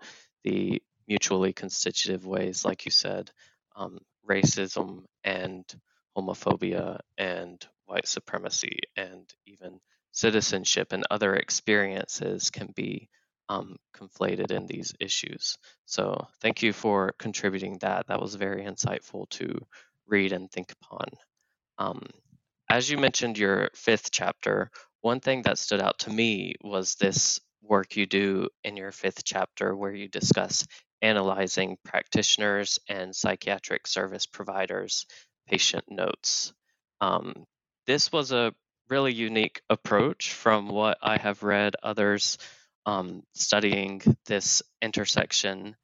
the 0.45 0.83
mutually 1.09 1.53
constitutive 1.53 2.27
ways, 2.27 2.65
like 2.65 2.85
you 2.85 2.91
said, 2.91 3.31
um, 3.77 3.99
racism 4.29 5.05
and 5.23 5.65
homophobia 6.17 7.01
and 7.19 7.67
white 7.87 8.07
supremacy 8.07 8.79
and 8.97 9.33
even 9.47 9.81
citizenship 10.13 10.93
and 10.93 11.05
other 11.11 11.35
experiences 11.35 12.51
can 12.51 12.73
be 12.75 13.09
um, 13.49 13.77
conflated 13.95 14.51
in 14.51 14.67
these 14.67 14.95
issues. 15.01 15.57
So 15.85 16.27
thank 16.41 16.63
you 16.63 16.73
for 16.73 17.15
contributing 17.19 17.79
that. 17.81 18.07
That 18.07 18.21
was 18.21 18.35
very 18.37 18.65
insightful 18.65 19.29
to 19.31 19.59
read 20.07 20.33
and 20.33 20.51
think 20.51 20.73
upon. 20.73 21.09
Um, 21.79 22.03
as 22.71 22.89
you 22.89 22.97
mentioned 22.97 23.37
your 23.37 23.71
fifth 23.75 24.11
chapter, 24.11 24.71
one 25.01 25.21
thing 25.21 25.43
that 25.43 25.59
stood 25.59 25.81
out 25.81 25.99
to 26.01 26.11
me 26.11 26.55
was 26.63 26.95
this 26.95 27.41
work 27.63 27.97
you 27.97 28.07
do 28.07 28.49
in 28.63 28.77
your 28.77 28.93
fifth 28.93 29.25
chapter 29.25 29.77
where 29.77 29.93
you 29.93 30.09
discuss 30.09 30.67
analyzing 31.05 31.77
practitioners 31.85 32.81
and 32.89 33.15
psychiatric 33.15 33.87
service 33.87 34.27
providers' 34.27 35.07
patient 35.47 35.85
notes. 35.91 36.55
Um, 37.01 37.45
this 37.87 38.11
was 38.11 38.33
a 38.33 38.55
really 38.89 39.13
unique 39.13 39.61
approach 39.69 40.33
from 40.33 40.69
what 40.69 40.97
I 41.03 41.19
have 41.19 41.43
read 41.43 41.77
others 41.83 42.39
um, 42.87 43.23
studying 43.35 44.03
this 44.27 44.63
intersection. 44.81 45.77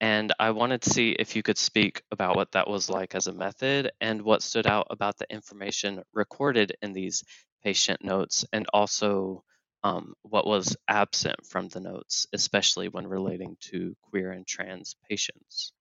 And 0.00 0.32
I 0.38 0.50
wanted 0.50 0.82
to 0.82 0.90
see 0.90 1.10
if 1.12 1.36
you 1.36 1.42
could 1.42 1.56
speak 1.56 2.02
about 2.10 2.36
what 2.36 2.52
that 2.52 2.68
was 2.68 2.90
like 2.90 3.14
as 3.14 3.28
a 3.28 3.32
method 3.32 3.90
and 4.00 4.20
what 4.20 4.42
stood 4.42 4.66
out 4.66 4.88
about 4.90 5.16
the 5.16 5.30
information 5.32 6.02
recorded 6.12 6.76
in 6.82 6.92
these 6.92 7.24
patient 7.64 8.04
notes, 8.04 8.44
and 8.52 8.66
also 8.74 9.42
um, 9.82 10.14
what 10.22 10.46
was 10.46 10.76
absent 10.88 11.46
from 11.46 11.68
the 11.68 11.80
notes, 11.80 12.26
especially 12.32 12.88
when 12.88 13.06
relating 13.06 13.56
to 13.70 13.94
queer 14.02 14.32
and 14.32 14.46
trans 14.46 14.96
patients. 15.08 15.72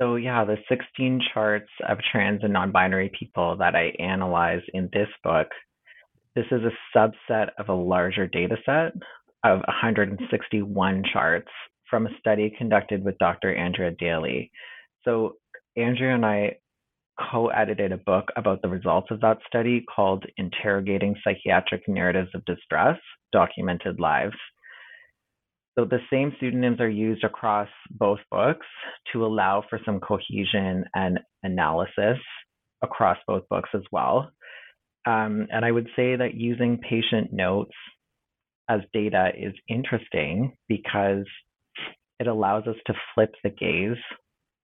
So, 0.00 0.16
yeah, 0.16 0.44
the 0.44 0.56
16 0.68 1.22
charts 1.32 1.70
of 1.88 1.98
trans 2.12 2.42
and 2.42 2.52
non 2.52 2.70
binary 2.70 3.10
people 3.18 3.56
that 3.58 3.74
I 3.74 3.94
analyze 3.98 4.60
in 4.74 4.90
this 4.92 5.08
book, 5.24 5.48
this 6.34 6.44
is 6.50 6.62
a 6.62 6.96
subset 6.98 7.48
of 7.58 7.68
a 7.68 7.74
larger 7.74 8.26
data 8.26 8.56
set 8.66 8.92
of 9.42 9.60
161 9.66 11.04
charts 11.12 11.48
from 11.88 12.06
a 12.06 12.18
study 12.18 12.52
conducted 12.58 13.04
with 13.04 13.16
Dr. 13.18 13.54
Andrea 13.54 13.92
Daley. 13.92 14.50
So, 15.04 15.36
Andrea 15.76 16.14
and 16.14 16.26
I 16.26 16.56
co 17.18 17.48
edited 17.48 17.92
a 17.92 17.96
book 17.96 18.28
about 18.36 18.62
the 18.62 18.68
results 18.68 19.08
of 19.10 19.20
that 19.20 19.38
study 19.46 19.84
called 19.94 20.24
Interrogating 20.36 21.14
Psychiatric 21.24 21.88
Narratives 21.88 22.30
of 22.34 22.44
Distress 22.44 22.98
Documented 23.32 24.00
Lives. 24.00 24.36
So, 25.78 25.84
the 25.84 26.00
same 26.10 26.32
pseudonyms 26.38 26.80
are 26.80 26.88
used 26.88 27.24
across 27.24 27.68
both 27.90 28.20
books 28.30 28.66
to 29.12 29.26
allow 29.26 29.62
for 29.68 29.78
some 29.84 30.00
cohesion 30.00 30.84
and 30.94 31.20
analysis 31.42 32.18
across 32.82 33.18
both 33.26 33.48
books 33.48 33.70
as 33.74 33.82
well. 33.92 34.30
Um, 35.06 35.46
and 35.50 35.64
I 35.64 35.70
would 35.70 35.88
say 35.94 36.16
that 36.16 36.34
using 36.34 36.78
patient 36.78 37.32
notes 37.32 37.74
as 38.68 38.80
data 38.92 39.30
is 39.36 39.52
interesting 39.68 40.56
because 40.68 41.24
it 42.18 42.26
allows 42.26 42.66
us 42.66 42.76
to 42.86 42.94
flip 43.14 43.34
the 43.44 43.50
gaze 43.50 44.02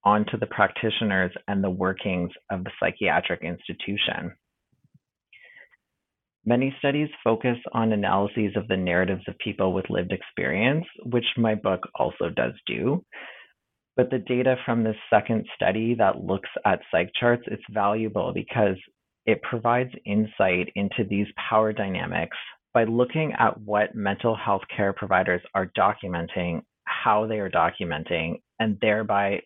onto 0.05 0.37
the 0.37 0.47
practitioners 0.47 1.31
and 1.47 1.63
the 1.63 1.69
workings 1.69 2.31
of 2.51 2.63
the 2.63 2.71
psychiatric 2.79 3.41
institution. 3.41 4.33
Many 6.45 6.75
studies 6.79 7.07
focus 7.23 7.57
on 7.71 7.93
analyses 7.93 8.57
of 8.57 8.67
the 8.67 8.75
narratives 8.75 9.23
of 9.29 9.37
people 9.37 9.71
with 9.71 9.89
lived 9.89 10.11
experience, 10.11 10.85
which 11.05 11.25
my 11.37 11.55
book 11.55 11.87
also 11.95 12.29
does 12.29 12.53
do. 12.67 13.03
But 13.95 14.09
the 14.09 14.19
data 14.19 14.57
from 14.65 14.83
this 14.83 14.97
second 15.09 15.45
study 15.55 15.95
that 15.95 16.21
looks 16.21 16.49
at 16.65 16.81
psych 16.91 17.11
charts, 17.17 17.43
it's 17.47 17.63
valuable 17.71 18.33
because 18.33 18.75
it 19.25 19.41
provides 19.41 19.91
insight 20.05 20.69
into 20.75 21.05
these 21.09 21.27
power 21.49 21.71
dynamics 21.71 22.35
by 22.73 22.83
looking 22.83 23.33
at 23.39 23.57
what 23.61 23.95
mental 23.95 24.35
health 24.35 24.63
care 24.75 24.91
providers 24.91 25.41
are 25.53 25.71
documenting, 25.77 26.61
how 26.85 27.25
they 27.25 27.39
are 27.39 27.49
documenting, 27.49 28.41
and 28.59 28.77
thereby 28.81 29.39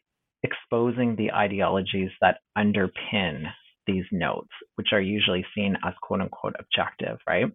exposing 0.67 1.15
the 1.15 1.31
ideologies 1.31 2.09
that 2.21 2.39
underpin 2.57 3.43
these 3.85 4.05
notes, 4.11 4.49
which 4.75 4.89
are 4.91 5.01
usually 5.01 5.45
seen 5.55 5.77
as 5.85 5.93
quote 6.01 6.21
unquote 6.21 6.55
objective, 6.59 7.17
right? 7.27 7.45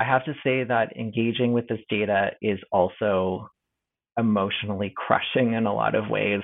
I 0.00 0.04
have 0.04 0.24
to 0.24 0.34
say 0.44 0.64
that 0.64 0.96
engaging 0.96 1.52
with 1.52 1.68
this 1.68 1.80
data 1.88 2.30
is 2.42 2.58
also 2.72 3.48
emotionally 4.18 4.92
crushing 4.96 5.54
in 5.54 5.66
a 5.66 5.74
lot 5.74 5.94
of 5.94 6.10
ways. 6.10 6.42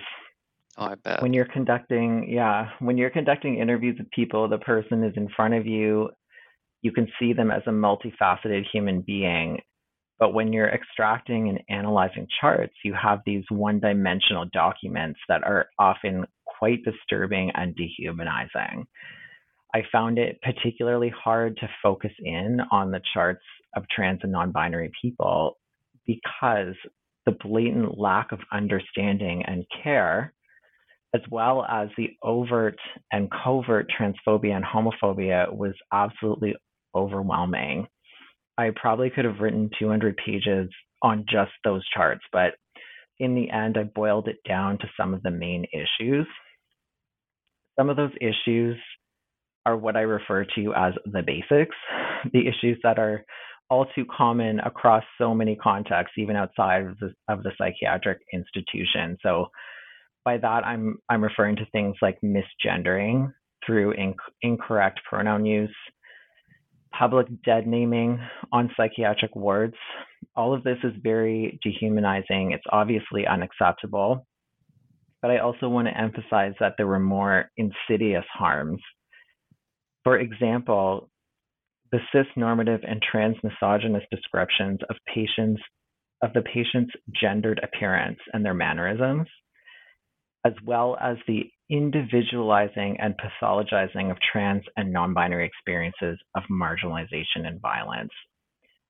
Oh, 0.79 0.87
I 0.87 0.95
bet. 0.95 1.23
When 1.23 1.35
you're 1.35 1.45
conducting, 1.45 2.31
yeah, 2.31 2.71
when 2.79 2.97
you're 2.97 3.11
conducting 3.11 3.59
interviews 3.59 3.97
with 3.99 4.11
people, 4.11 4.49
the 4.49 4.59
person 4.59 5.05
is 5.05 5.12
in 5.17 5.29
front 5.37 5.55
of 5.55 5.67
you. 5.67 6.11
You 6.81 6.93
can 6.93 7.09
see 7.19 7.33
them 7.33 7.51
as 7.51 7.62
a 7.67 7.71
multifaceted 7.71 8.65
human 8.73 9.03
being. 9.03 9.61
But 10.23 10.35
when 10.35 10.53
you're 10.53 10.69
extracting 10.69 11.49
and 11.49 11.61
analyzing 11.69 12.29
charts, 12.41 12.75
you 12.85 12.95
have 12.95 13.23
these 13.27 13.43
one 13.49 13.81
dimensional 13.81 14.45
documents 14.53 15.19
that 15.29 15.43
are 15.43 15.67
often 15.81 16.27
quite 16.45 16.85
disturbing 16.85 17.51
and 17.57 17.75
dehumanizing. 17.75 18.87
I 19.75 19.83
found 19.91 20.21
it 20.21 20.39
particularly 20.41 21.09
hard 21.09 21.57
to 21.57 21.69
focus 21.83 22.13
in 22.21 22.61
on 22.71 22.93
the 22.93 23.01
charts 23.13 23.43
of 23.75 23.83
trans 23.91 24.21
and 24.23 24.31
non 24.31 24.53
binary 24.53 24.93
people 25.03 25.59
because 26.07 26.77
the 27.27 27.37
blatant 27.43 27.99
lack 27.99 28.31
of 28.31 28.39
understanding 28.53 29.43
and 29.45 29.67
care, 29.83 30.33
as 31.17 31.23
well 31.33 31.67
as 31.69 31.89
the 31.97 32.11
overt 32.23 32.79
and 33.11 33.29
covert 33.29 33.91
transphobia 33.91 34.55
and 34.55 34.65
homophobia, 34.65 35.53
was 35.53 35.75
absolutely 35.93 36.55
overwhelming. 36.95 37.89
I 38.59 38.71
probably 38.75 39.11
could 39.11 39.25
have 39.25 39.41
written 39.41 39.71
200 39.79 40.17
pages 40.17 40.69
on 41.03 41.25
just 41.29 41.53
those 41.65 41.87
charts, 41.95 42.23
but 42.33 42.55
in 43.19 43.35
the 43.35 43.51
end, 43.51 43.77
I 43.79 43.85
boiled 43.85 44.29
it 44.29 44.38
down 44.47 44.79
to 44.79 44.91
some 44.97 45.15
of 45.15 45.23
the 45.23 45.31
main 45.31 45.65
issues. 45.73 46.27
Some 47.79 47.88
of 47.88 47.97
those 47.97 48.12
issues 48.21 48.77
are 49.65 49.77
what 49.77 49.97
I 49.97 50.01
refer 50.01 50.45
to 50.57 50.75
as 50.75 50.95
the 51.07 51.23
basics, 51.23 51.77
the 52.33 52.47
issues 52.47 52.79
that 52.83 52.99
are 52.99 53.25
all 53.71 53.87
too 53.95 54.05
common 54.15 54.61
across 54.61 55.05
so 55.19 55.35
many 55.35 55.57
contexts, 55.57 56.19
even 56.19 56.37
outside 56.37 56.85
of 56.85 56.99
the, 56.99 57.15
of 57.29 57.43
the 57.43 57.53
psychiatric 57.57 58.19
institution. 58.33 59.17
So 59.23 59.47
by 60.25 60.38
that, 60.38 60.67
I'm 60.67 60.99
I'm 61.09 61.23
referring 61.23 61.57
to 61.57 61.67
things 61.73 61.97
like 62.03 62.19
misgendering 62.23 63.33
through 63.65 63.95
inc- 63.95 64.15
incorrect 64.43 65.01
pronoun 65.09 65.47
use, 65.47 65.75
public 66.99 67.27
dead 67.45 67.67
naming 67.67 68.19
on 68.53 68.71
psychiatric 68.77 69.35
wards. 69.35 69.75
All 70.37 70.55
of 70.55 70.63
this 70.65 70.79
is 70.85 70.93
very 71.03 71.59
dehumanizing. 71.63 72.53
It's 72.53 72.65
obviously 72.71 73.27
unacceptable. 73.27 74.27
But 75.21 75.31
I 75.31 75.39
also 75.39 75.69
want 75.69 75.89
to 75.89 75.97
emphasize 75.97 76.55
that 76.61 76.75
there 76.77 76.87
were 76.87 76.99
more 76.99 77.51
insidious 77.57 78.25
harms 78.33 78.81
for 80.05 80.19
example, 80.19 81.09
the 81.91 81.99
cis-normative 82.13 82.81
and 82.87 83.01
trans-misogynist 83.03 84.07
descriptions 84.11 84.81
of 84.91 84.97
patients 85.13 85.61
of 86.23 86.33
the 86.35 86.43
patient's 86.43 86.93
gendered 87.21 87.61
appearance 87.65 88.19
and 88.33 88.45
their 88.45 88.55
mannerisms, 88.55 89.27
as 90.45 90.53
well 90.65 90.97
as 91.01 91.17
the 91.27 91.51
individualizing 91.73 92.99
and 93.01 93.15
pathologizing 93.17 94.11
of 94.11 94.19
trans 94.31 94.63
and 94.77 94.93
non-binary 94.93 95.47
experiences 95.47 96.19
of 96.37 96.43
marginalization 96.51 97.47
and 97.47 97.61
violence. 97.61 98.13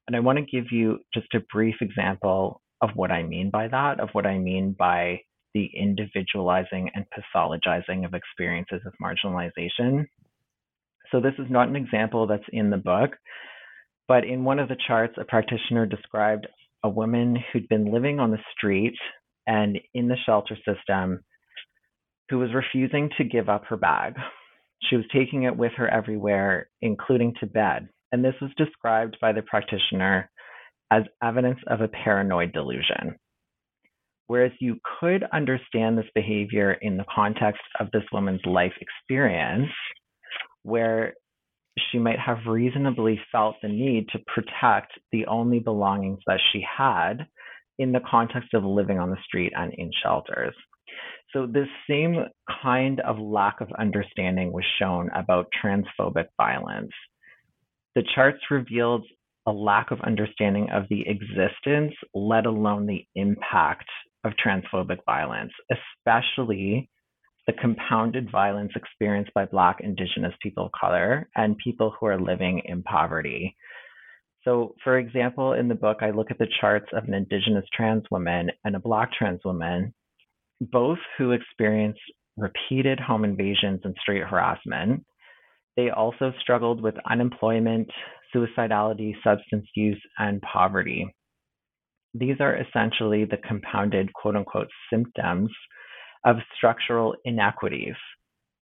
And 0.06 0.16
I 0.16 0.20
want 0.20 0.38
to 0.38 0.44
give 0.44 0.72
you 0.72 0.98
just 1.14 1.32
a 1.34 1.40
brief 1.52 1.76
example 1.80 2.60
of 2.82 2.90
what 2.94 3.12
I 3.12 3.22
mean 3.22 3.50
by 3.50 3.68
that, 3.68 4.00
of 4.00 4.08
what 4.12 4.26
I 4.26 4.38
mean 4.38 4.74
by 4.76 5.20
the 5.54 5.70
individualizing 5.74 6.90
and 6.94 7.06
pathologizing 7.16 8.04
of 8.04 8.14
experiences 8.14 8.80
of 8.84 8.92
marginalization 9.00 10.06
so 11.12 11.20
this 11.20 11.34
is 11.38 11.46
not 11.50 11.68
an 11.68 11.76
example 11.76 12.26
that's 12.26 12.42
in 12.52 12.70
the 12.70 12.78
book, 12.78 13.10
but 14.08 14.24
in 14.24 14.44
one 14.44 14.58
of 14.58 14.68
the 14.68 14.76
charts, 14.86 15.14
a 15.18 15.24
practitioner 15.24 15.86
described 15.86 16.48
a 16.82 16.88
woman 16.88 17.36
who'd 17.52 17.68
been 17.68 17.92
living 17.92 18.18
on 18.18 18.30
the 18.30 18.40
street 18.56 18.96
and 19.46 19.78
in 19.94 20.08
the 20.08 20.16
shelter 20.26 20.56
system 20.66 21.20
who 22.32 22.38
was 22.38 22.54
refusing 22.54 23.10
to 23.18 23.24
give 23.24 23.50
up 23.50 23.66
her 23.66 23.76
bag. 23.76 24.14
She 24.88 24.96
was 24.96 25.04
taking 25.12 25.42
it 25.42 25.54
with 25.54 25.72
her 25.76 25.86
everywhere, 25.86 26.70
including 26.80 27.34
to 27.40 27.46
bed. 27.46 27.90
And 28.10 28.24
this 28.24 28.34
was 28.40 28.50
described 28.56 29.18
by 29.20 29.32
the 29.32 29.42
practitioner 29.42 30.30
as 30.90 31.02
evidence 31.22 31.58
of 31.66 31.82
a 31.82 31.88
paranoid 31.88 32.54
delusion. 32.54 33.16
Whereas 34.28 34.52
you 34.60 34.78
could 34.98 35.24
understand 35.30 35.98
this 35.98 36.06
behavior 36.14 36.72
in 36.80 36.96
the 36.96 37.04
context 37.14 37.60
of 37.78 37.90
this 37.92 38.04
woman's 38.14 38.40
life 38.46 38.72
experience, 38.80 39.68
where 40.62 41.12
she 41.90 41.98
might 41.98 42.18
have 42.18 42.38
reasonably 42.46 43.20
felt 43.30 43.56
the 43.60 43.68
need 43.68 44.06
to 44.08 44.18
protect 44.34 44.92
the 45.10 45.26
only 45.26 45.58
belongings 45.58 46.20
that 46.26 46.40
she 46.50 46.64
had 46.78 47.26
in 47.78 47.92
the 47.92 48.00
context 48.10 48.54
of 48.54 48.64
living 48.64 48.98
on 48.98 49.10
the 49.10 49.22
street 49.26 49.52
and 49.54 49.74
in 49.74 49.90
shelters. 50.02 50.54
So, 51.32 51.46
this 51.46 51.68
same 51.88 52.26
kind 52.62 53.00
of 53.00 53.18
lack 53.18 53.60
of 53.60 53.72
understanding 53.78 54.52
was 54.52 54.64
shown 54.78 55.08
about 55.14 55.46
transphobic 55.64 56.26
violence. 56.36 56.92
The 57.94 58.04
charts 58.14 58.40
revealed 58.50 59.04
a 59.46 59.52
lack 59.52 59.90
of 59.90 60.00
understanding 60.02 60.68
of 60.70 60.84
the 60.88 61.04
existence, 61.08 61.94
let 62.14 62.46
alone 62.46 62.86
the 62.86 63.04
impact 63.14 63.88
of 64.24 64.32
transphobic 64.44 64.98
violence, 65.06 65.52
especially 65.70 66.88
the 67.46 67.52
compounded 67.54 68.30
violence 68.30 68.72
experienced 68.76 69.32
by 69.34 69.44
Black, 69.46 69.78
Indigenous 69.80 70.34
people 70.40 70.66
of 70.66 70.72
color, 70.78 71.28
and 71.34 71.56
people 71.58 71.92
who 71.98 72.06
are 72.06 72.20
living 72.20 72.62
in 72.66 72.82
poverty. 72.84 73.56
So, 74.44 74.74
for 74.84 74.98
example, 74.98 75.54
in 75.54 75.68
the 75.68 75.74
book, 75.74 75.98
I 76.02 76.10
look 76.10 76.30
at 76.30 76.38
the 76.38 76.48
charts 76.60 76.86
of 76.92 77.04
an 77.04 77.14
Indigenous 77.14 77.64
trans 77.74 78.04
woman 78.10 78.50
and 78.64 78.76
a 78.76 78.80
Black 78.80 79.12
trans 79.12 79.40
woman, 79.44 79.92
both 80.70 80.98
who 81.18 81.32
experienced 81.32 82.00
repeated 82.36 83.00
home 83.00 83.24
invasions 83.24 83.80
and 83.84 83.96
street 84.00 84.22
harassment. 84.22 85.04
They 85.76 85.90
also 85.90 86.32
struggled 86.40 86.82
with 86.82 86.94
unemployment, 87.10 87.88
suicidality, 88.34 89.14
substance 89.24 89.66
use, 89.74 90.00
and 90.18 90.40
poverty. 90.42 91.14
These 92.14 92.36
are 92.40 92.56
essentially 92.56 93.24
the 93.24 93.38
compounded 93.38 94.12
quote 94.12 94.36
unquote 94.36 94.68
symptoms 94.90 95.50
of 96.24 96.36
structural 96.56 97.14
inequities 97.24 97.94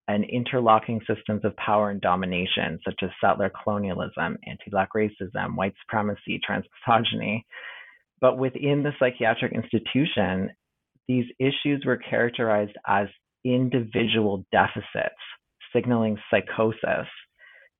and 0.08 0.24
interlocking 0.24 1.00
systems 1.06 1.44
of 1.44 1.54
power 1.56 1.90
and 1.90 2.00
domination, 2.00 2.78
such 2.84 3.00
as 3.02 3.10
settler 3.20 3.50
colonialism, 3.62 4.38
anti 4.46 4.70
Black 4.70 4.88
racism, 4.96 5.56
white 5.56 5.74
supremacy, 5.82 6.40
transmisogyny. 6.48 7.42
But 8.20 8.38
within 8.38 8.82
the 8.82 8.92
psychiatric 8.98 9.52
institution, 9.52 10.50
these 11.08 11.26
issues 11.38 11.84
were 11.84 11.96
characterized 11.96 12.76
as 12.86 13.08
individual 13.44 14.44
deficits, 14.52 15.14
signaling 15.74 16.18
psychosis. 16.30 17.08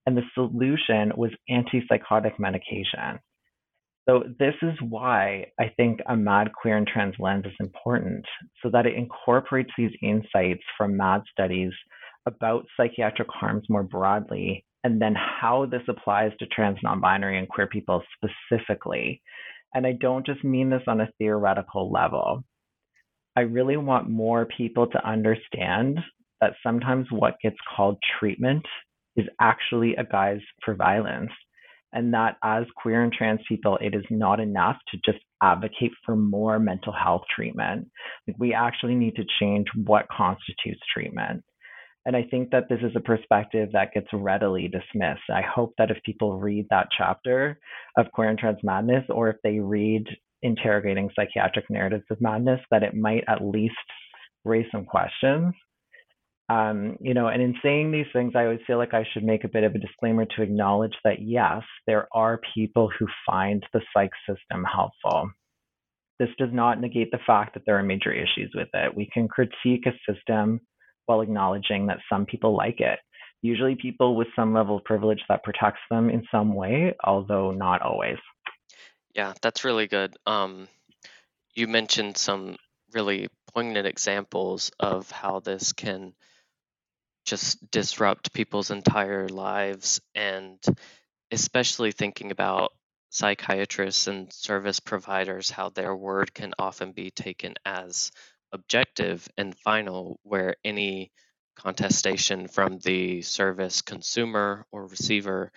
And 0.07 0.17
the 0.17 0.23
solution 0.35 1.13
was 1.17 1.31
antipsychotic 1.51 2.39
medication. 2.39 3.21
So 4.09 4.25
this 4.39 4.55
is 4.63 4.75
why 4.81 5.49
I 5.61 5.73
think 5.77 6.01
a 6.09 6.17
MAD 6.17 6.53
queer 6.53 6.77
and 6.77 6.87
trans 6.87 7.15
lens 7.19 7.45
is 7.45 7.53
important, 7.61 8.25
so 8.63 8.71
that 8.71 8.87
it 8.87 8.95
incorporates 8.97 9.71
these 9.77 9.93
insights 10.03 10.63
from 10.77 10.97
MAD 10.97 11.23
studies 11.31 11.73
about 12.27 12.65
psychiatric 12.77 13.29
harms 13.31 13.67
more 13.69 13.83
broadly, 13.83 14.65
and 14.83 15.01
then 15.01 15.15
how 15.15 15.67
this 15.67 15.83
applies 15.89 16.33
to 16.39 16.47
trans, 16.47 16.79
non-binary, 16.83 17.39
and 17.39 17.49
queer 17.49 17.67
people 17.67 18.03
specifically. 18.17 19.23
And 19.75 19.87
I 19.87 19.93
don't 19.93 20.27
just 20.27 20.43
mean 20.43 20.71
this 20.71 20.83
on 20.89 21.01
a 21.03 21.11
theoretical 21.19 21.93
level. 21.93 22.43
I 23.37 23.43
really 23.43 23.77
want 23.77 24.09
more 24.09 24.47
people 24.47 24.87
to 24.89 25.09
understand 25.09 25.99
that 26.41 26.55
sometimes 26.63 27.07
what 27.11 27.41
gets 27.43 27.57
called 27.77 27.99
treatment 28.19 28.65
is 29.17 29.27
actually 29.41 29.95
a 29.97 30.05
guise 30.05 30.41
for 30.65 30.75
violence 30.75 31.31
and 31.93 32.15
that 32.15 32.37
as 32.45 32.65
queer 32.77 33.03
and 33.03 33.13
trans 33.13 33.41
people, 33.49 33.77
it 33.81 33.95
is 33.95 34.05
not 34.11 34.39
enough 34.41 34.77
to 34.89 34.99
just 35.05 35.25
advocate 35.43 35.91
for 36.05 36.15
more 36.15 36.59
mental 36.59 36.93
health 36.93 37.23
treatment. 37.35 37.89
Like 38.27 38.37
we 38.39 38.55
actually 38.55 38.95
need 38.95 39.17
to 39.17 39.25
change 39.41 39.67
what 39.75 40.07
constitutes 40.09 40.81
treatment. 40.95 41.43
And 42.07 42.17
I 42.17 42.23
think 42.31 42.51
that 42.51 42.69
this 42.69 42.79
is 42.83 42.93
a 42.97 43.01
perspective 43.01 43.71
that 43.73 43.93
gets 43.93 44.07
readily 44.13 44.69
dismissed. 44.69 45.29
I 45.29 45.43
hope 45.43 45.75
that 45.79 45.91
if 45.91 45.99
people 46.05 46.39
read 46.39 46.67
that 46.71 46.89
chapter 46.97 47.59
of 47.99 48.11
Queer 48.13 48.31
and 48.31 48.39
Trans 48.39 48.59
Madness, 48.63 49.05
or 49.11 49.29
if 49.29 49.37
they 49.43 49.59
read 49.59 50.05
Interrogating 50.43 51.11
Psychiatric 51.15 51.69
Narratives 51.71 52.05
of 52.11 52.21
Madness, 52.21 52.61
that 52.71 52.83
it 52.83 52.95
might 52.95 53.25
at 53.29 53.45
least 53.45 53.75
raise 54.45 54.67
some 54.73 54.85
questions 54.85 55.55
um, 56.51 56.97
you 57.01 57.15
know, 57.15 57.29
and 57.29 57.41
in 57.41 57.55
saying 57.63 57.93
these 57.93 58.11
things, 58.13 58.33
I 58.35 58.43
always 58.43 58.59
feel 58.67 58.77
like 58.77 58.93
I 58.93 59.07
should 59.13 59.23
make 59.23 59.45
a 59.45 59.49
bit 59.49 59.63
of 59.63 59.75
a 59.77 59.79
disclaimer 59.79 60.25
to 60.25 60.43
acknowledge 60.43 60.95
that 61.05 61.23
yes, 61.23 61.63
there 61.87 62.09
are 62.13 62.41
people 62.55 62.91
who 62.99 63.07
find 63.25 63.65
the 63.73 63.81
psych 63.95 64.11
system 64.29 64.65
helpful. 64.65 65.31
This 66.19 66.31
does 66.39 66.49
not 66.53 66.81
negate 66.81 67.13
the 67.13 67.21
fact 67.25 67.55
that 67.55 67.63
there 67.67 67.79
are 67.79 67.85
major 67.85 68.13
issues 68.13 68.51
with 68.53 68.69
it. 68.75 68.97
We 68.97 69.09
can 69.13 69.29
critique 69.29 69.87
a 69.87 70.13
system 70.13 70.61
while 71.07 71.21
acknowledging 71.21 71.87
that 71.87 72.01
some 72.11 72.27
people 72.27 72.57
like 72.57 72.81
it. 72.81 72.99
usually 73.43 73.77
people 73.77 74.17
with 74.17 74.29
some 74.35 74.53
level 74.53 74.79
of 74.79 74.85
privilege 74.85 75.23
that 75.29 75.45
protects 75.45 75.81
them 75.89 76.11
in 76.11 76.23
some 76.33 76.53
way, 76.55 76.95
although 77.05 77.53
not 77.53 77.81
always. 77.81 78.19
Yeah, 79.15 79.35
that's 79.43 79.65
really 79.65 79.87
good. 79.87 80.17
Um, 80.27 80.69
you 81.55 81.69
mentioned 81.69 82.17
some 82.17 82.57
really 82.93 83.29
poignant 83.55 83.87
examples 83.87 84.71
of 84.81 85.11
how 85.11 85.41
this 85.41 85.73
can 85.73 86.15
just 87.25 87.71
disrupt 87.71 88.33
people's 88.33 88.71
entire 88.71 89.29
lives, 89.29 90.01
and 90.15 90.59
especially 91.31 91.93
thinking 91.93 92.31
about 92.31 92.73
psychiatrists 93.11 94.07
and 94.07 94.33
service 94.33 94.81
providers, 94.81 95.51
how 95.51 95.71
their 95.71 95.95
word 95.95 96.33
can 96.35 96.55
often 96.59 96.93
be 96.93 97.11
taken 97.11 97.55
as 97.65 98.11
objective 98.53 99.29
and 99.37 99.57
final, 99.59 100.19
where 100.23 100.57
any 100.65 101.13
contestation 101.57 102.49
from 102.49 102.79
the 102.79 103.23
service 103.23 103.83
consumer 103.83 104.67
or 104.73 104.87
receiver 104.87 105.53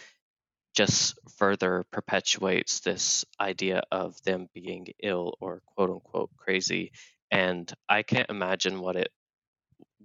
just 0.73 1.17
further 1.37 1.83
perpetuates 1.91 2.79
this 2.79 3.25
idea 3.39 3.83
of 3.91 4.21
them 4.23 4.49
being 4.53 4.87
ill 5.01 5.35
or 5.39 5.61
quote 5.75 5.89
unquote 5.89 6.31
crazy. 6.37 6.91
And 7.31 7.71
I 7.87 8.03
can't 8.03 8.29
imagine 8.29 8.79
what 8.79 8.95
it 8.95 9.09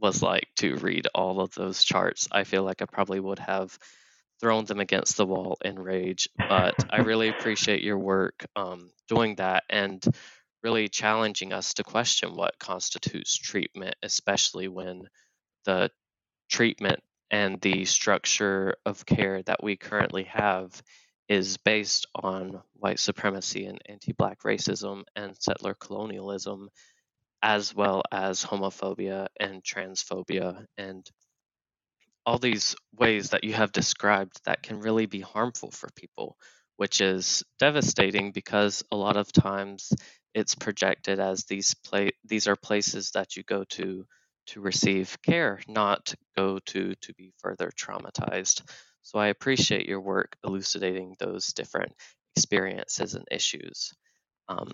was 0.01 0.23
like 0.23 0.49
to 0.57 0.77
read 0.77 1.09
all 1.15 1.41
of 1.41 1.55
those 1.55 1.83
charts. 1.85 2.29
I 2.31 2.45
feel 2.45 2.63
like 2.63 2.83
I 2.83 2.87
probably 2.87 3.21
would 3.21 3.39
have 3.41 3.77
thrown 4.41 4.65
them 4.65 4.81
against 4.81 5.17
the 5.17 5.27
wall 5.27 5.59
in 5.65 5.79
rage. 5.79 6.29
But 6.37 6.75
I 6.91 6.99
really 7.03 7.29
appreciate 7.29 7.83
your 7.83 7.99
work 7.99 8.47
um, 8.55 8.91
doing 9.09 9.37
that 9.37 9.65
and 9.69 10.05
really 10.63 10.89
challenging 10.89 11.53
us 11.53 11.75
to 11.75 11.85
question 11.85 12.37
what 12.37 12.59
constitutes 12.59 13.37
treatment, 13.37 13.95
especially 14.03 14.69
when 14.69 15.09
the 15.65 15.91
treatment 16.49 17.01
and 17.31 17.61
the 17.61 17.85
structure 17.85 18.77
of 18.87 19.05
care 19.07 19.43
that 19.43 19.63
we 19.63 19.77
currently 19.77 20.25
have 20.25 20.83
is 21.29 21.59
based 21.59 22.07
on 22.15 22.63
white 22.75 22.99
supremacy 22.99 23.67
and 23.67 23.81
anti 23.87 24.13
black 24.13 24.43
racism 24.43 25.05
and 25.15 25.37
settler 25.39 25.75
colonialism, 25.75 26.69
as 27.43 27.75
well 27.75 28.03
as 28.11 28.45
homophobia 28.45 29.27
and 29.39 29.63
transphobia 29.63 30.65
and 30.79 31.11
all 32.25 32.39
these 32.39 32.77
ways 32.95 33.31
that 33.31 33.45
you 33.45 33.55
have 33.55 33.73
described 33.73 34.41
that 34.45 34.63
can 34.63 34.81
really 34.81 35.07
be 35.07 35.21
harmful 35.21 35.71
for 35.71 35.89
people, 35.97 36.37
which 36.77 37.01
is 37.01 37.43
devastating 37.59 38.33
because 38.33 38.83
a 38.93 38.97
lot 38.97 39.17
of 39.17 39.33
times 39.33 39.93
it's 40.35 40.55
projected 40.55 41.21
as 41.21 41.45
these 41.45 41.75
pla- 41.75 42.11
these 42.25 42.47
are 42.47 42.57
places 42.57 43.13
that 43.13 43.37
you 43.37 43.43
go 43.45 43.65
to 43.65 44.07
to 44.49 44.61
receive 44.61 45.17
care, 45.23 45.61
not 45.69 46.15
go 46.37 46.59
to 46.67 46.95
to 46.97 47.15
be 47.15 47.33
further 47.39 47.71
traumatized. 47.71 48.63
So 49.03 49.19
I 49.19 49.29
appreciate 49.29 49.87
your 49.87 50.01
work 50.01 50.37
elucidating 50.45 51.17
those 51.19 51.53
different 51.53 51.93
experiences 52.37 53.15
and 53.15 53.27
issues. 53.31 53.93
Um, 54.49 54.73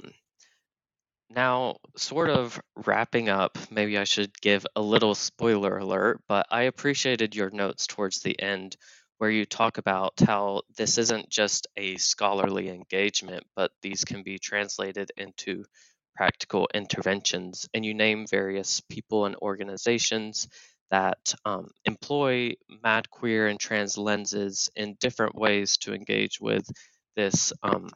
now, 1.31 1.77
sort 1.97 2.31
of 2.31 2.61
wrapping 2.77 3.29
up, 3.29 3.59
maybe 3.71 3.99
I 3.99 4.05
should 4.05 4.39
give 4.41 4.67
a 4.77 4.81
little 4.81 5.15
spoiler 5.15 5.79
alert, 5.79 6.21
but 6.29 6.47
I 6.51 6.63
appreciated 6.63 7.35
your 7.35 7.51
notes 7.51 7.87
towards 7.87 8.21
the 8.21 8.41
end 8.41 8.77
where 9.19 9.31
you 9.31 9.47
talk 9.47 9.79
about 9.79 10.13
how 10.21 10.63
this 10.77 10.99
isn't 10.99 11.29
just 11.31 11.67
a 11.77 11.97
scholarly 11.97 12.69
engagement, 12.69 13.45
but 13.57 13.73
these 13.83 14.05
can 14.05 14.23
be 14.23 14.39
translated 14.39 15.11
into 15.17 15.65
practical 16.15 16.69
interventions. 16.75 17.69
And 17.75 17.85
you 17.85 17.95
name 17.95 18.27
various 18.27 18.81
people 18.89 19.27
and 19.27 19.37
organizations 19.37 20.49
that 20.91 21.35
um, 21.45 21.71
employ 21.85 22.55
mad, 22.83 23.11
queer, 23.11 23.49
and 23.49 23.59
trans 23.59 23.99
lenses 23.99 24.69
in 24.77 24.97
different 25.01 25.35
ways 25.35 25.77
to 25.79 25.95
engage 25.95 26.41
with 26.41 26.69
this 27.17 27.53
um, 27.63 27.89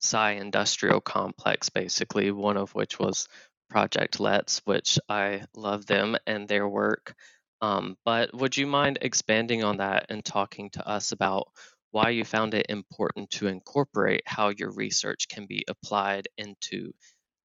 psy 0.00 0.32
industrial 0.32 1.00
complex, 1.00 1.70
basically, 1.70 2.30
one 2.30 2.56
of 2.56 2.74
which 2.74 2.98
was 2.98 3.28
Project 3.70 4.20
LETS, 4.20 4.62
which 4.64 4.98
I 5.08 5.42
love 5.56 5.86
them 5.86 6.16
and 6.26 6.46
their 6.46 6.68
work. 6.68 7.14
Um, 7.60 7.96
but 8.04 8.34
would 8.34 8.56
you 8.56 8.66
mind 8.66 8.98
expanding 9.00 9.64
on 9.64 9.78
that 9.78 10.06
and 10.10 10.24
talking 10.24 10.70
to 10.70 10.86
us 10.86 11.12
about 11.12 11.48
why 11.96 12.10
you 12.10 12.24
found 12.24 12.52
it 12.52 12.66
important 12.68 13.30
to 13.30 13.46
incorporate 13.46 14.20
how 14.26 14.50
your 14.50 14.70
research 14.70 15.28
can 15.30 15.46
be 15.46 15.64
applied 15.66 16.28
into 16.36 16.92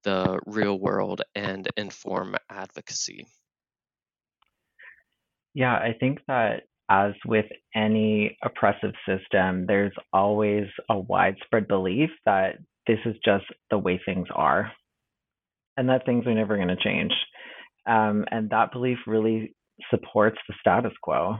the 0.04 0.38
real 0.44 0.78
world 0.78 1.22
and 1.34 1.66
inform 1.78 2.36
advocacy? 2.50 3.26
Yeah, 5.54 5.72
I 5.72 5.94
think 5.98 6.18
that 6.28 6.64
as 6.90 7.14
with 7.24 7.46
any 7.74 8.36
oppressive 8.44 8.92
system, 9.08 9.64
there's 9.66 9.94
always 10.12 10.66
a 10.90 10.98
widespread 10.98 11.66
belief 11.66 12.10
that 12.26 12.56
this 12.86 12.98
is 13.06 13.16
just 13.24 13.46
the 13.70 13.78
way 13.78 13.98
things 14.04 14.28
are 14.34 14.70
and 15.78 15.88
that 15.88 16.04
things 16.04 16.26
are 16.26 16.34
never 16.34 16.56
going 16.56 16.68
to 16.68 16.76
change. 16.76 17.12
Um, 17.86 18.26
and 18.30 18.50
that 18.50 18.70
belief 18.70 18.98
really 19.06 19.56
supports 19.90 20.36
the 20.46 20.54
status 20.60 20.92
quo. 21.02 21.36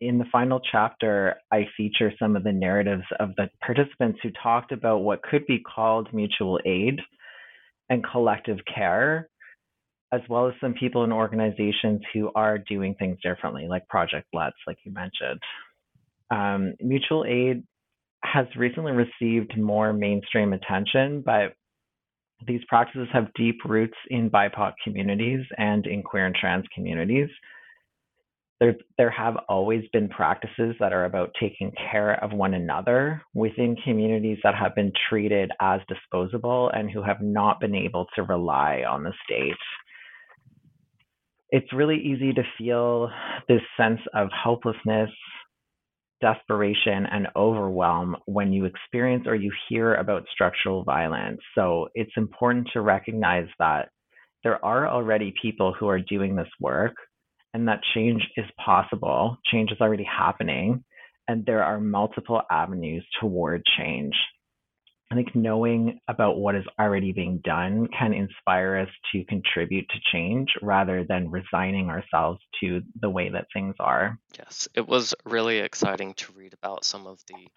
In 0.00 0.18
the 0.18 0.24
final 0.32 0.60
chapter, 0.72 1.36
I 1.52 1.66
feature 1.76 2.12
some 2.18 2.36
of 2.36 2.44
the 2.44 2.52
narratives 2.52 3.04
of 3.18 3.30
the 3.36 3.50
participants 3.64 4.18
who 4.22 4.30
talked 4.42 4.72
about 4.72 4.98
what 4.98 5.22
could 5.22 5.46
be 5.46 5.60
called 5.60 6.08
mutual 6.12 6.58
aid 6.64 7.00
and 7.90 8.04
collective 8.04 8.58
care 8.72 9.28
as 10.12 10.20
well 10.28 10.48
as 10.48 10.54
some 10.60 10.74
people 10.74 11.04
and 11.04 11.12
organizations 11.12 12.00
who 12.12 12.30
are 12.34 12.58
doing 12.58 12.94
things 12.98 13.16
differently, 13.22 13.66
like 13.68 13.86
Project 13.88 14.26
LETS, 14.32 14.56
like 14.66 14.78
you 14.84 14.92
mentioned. 14.92 15.40
Um, 16.30 16.74
mutual 16.80 17.24
aid 17.24 17.62
has 18.24 18.46
recently 18.56 18.92
received 18.92 19.56
more 19.56 19.92
mainstream 19.92 20.52
attention, 20.52 21.22
but 21.24 21.54
these 22.46 22.60
practices 22.68 23.08
have 23.12 23.32
deep 23.34 23.58
roots 23.64 23.96
in 24.08 24.30
BIPOC 24.30 24.72
communities 24.82 25.44
and 25.58 25.86
in 25.86 26.02
queer 26.02 26.26
and 26.26 26.34
trans 26.34 26.64
communities. 26.74 27.28
There, 28.60 28.76
there 28.98 29.10
have 29.10 29.36
always 29.48 29.84
been 29.92 30.08
practices 30.08 30.76
that 30.80 30.92
are 30.92 31.06
about 31.06 31.30
taking 31.40 31.72
care 31.90 32.22
of 32.22 32.32
one 32.32 32.52
another 32.52 33.22
within 33.34 33.74
communities 33.84 34.38
that 34.42 34.54
have 34.54 34.74
been 34.74 34.92
treated 35.08 35.50
as 35.62 35.80
disposable 35.88 36.70
and 36.74 36.90
who 36.90 37.02
have 37.02 37.22
not 37.22 37.58
been 37.58 37.74
able 37.74 38.06
to 38.16 38.22
rely 38.22 38.84
on 38.86 39.02
the 39.02 39.12
state 39.24 39.56
it's 41.50 41.72
really 41.72 41.98
easy 41.98 42.32
to 42.32 42.42
feel 42.56 43.10
this 43.48 43.60
sense 43.76 44.00
of 44.14 44.28
helplessness, 44.42 45.10
desperation, 46.20 47.06
and 47.10 47.28
overwhelm 47.34 48.16
when 48.26 48.52
you 48.52 48.64
experience 48.64 49.24
or 49.26 49.34
you 49.34 49.50
hear 49.68 49.94
about 49.94 50.24
structural 50.32 50.84
violence. 50.84 51.40
So 51.54 51.88
it's 51.94 52.12
important 52.16 52.68
to 52.72 52.82
recognize 52.82 53.48
that 53.58 53.88
there 54.44 54.64
are 54.64 54.88
already 54.88 55.34
people 55.42 55.74
who 55.78 55.88
are 55.88 56.00
doing 56.00 56.36
this 56.36 56.48
work 56.60 56.94
and 57.54 57.68
that 57.68 57.80
change 57.94 58.22
is 58.36 58.46
possible. 58.64 59.36
Change 59.46 59.72
is 59.72 59.80
already 59.80 60.04
happening, 60.04 60.84
and 61.28 61.44
there 61.46 61.62
are 61.64 61.80
multiple 61.80 62.42
avenues 62.50 63.04
toward 63.20 63.62
change. 63.78 64.14
I 65.12 65.16
think 65.16 65.34
knowing 65.34 65.98
about 66.06 66.38
what 66.38 66.54
is 66.54 66.64
already 66.78 67.10
being 67.10 67.40
done 67.42 67.88
can 67.98 68.12
inspire 68.12 68.76
us 68.76 68.88
to 69.10 69.24
contribute 69.24 69.88
to 69.88 69.98
change 70.12 70.48
rather 70.62 71.02
than 71.02 71.32
resigning 71.32 71.88
ourselves 71.88 72.38
to 72.60 72.80
the 73.00 73.10
way 73.10 73.28
that 73.28 73.48
things 73.52 73.74
are. 73.80 74.16
Yes, 74.38 74.68
it 74.74 74.86
was 74.86 75.12
really 75.24 75.58
exciting 75.58 76.14
to 76.14 76.32
read 76.32 76.54
about 76.54 76.84
some 76.84 77.08
of 77.08 77.18
the 77.26 77.48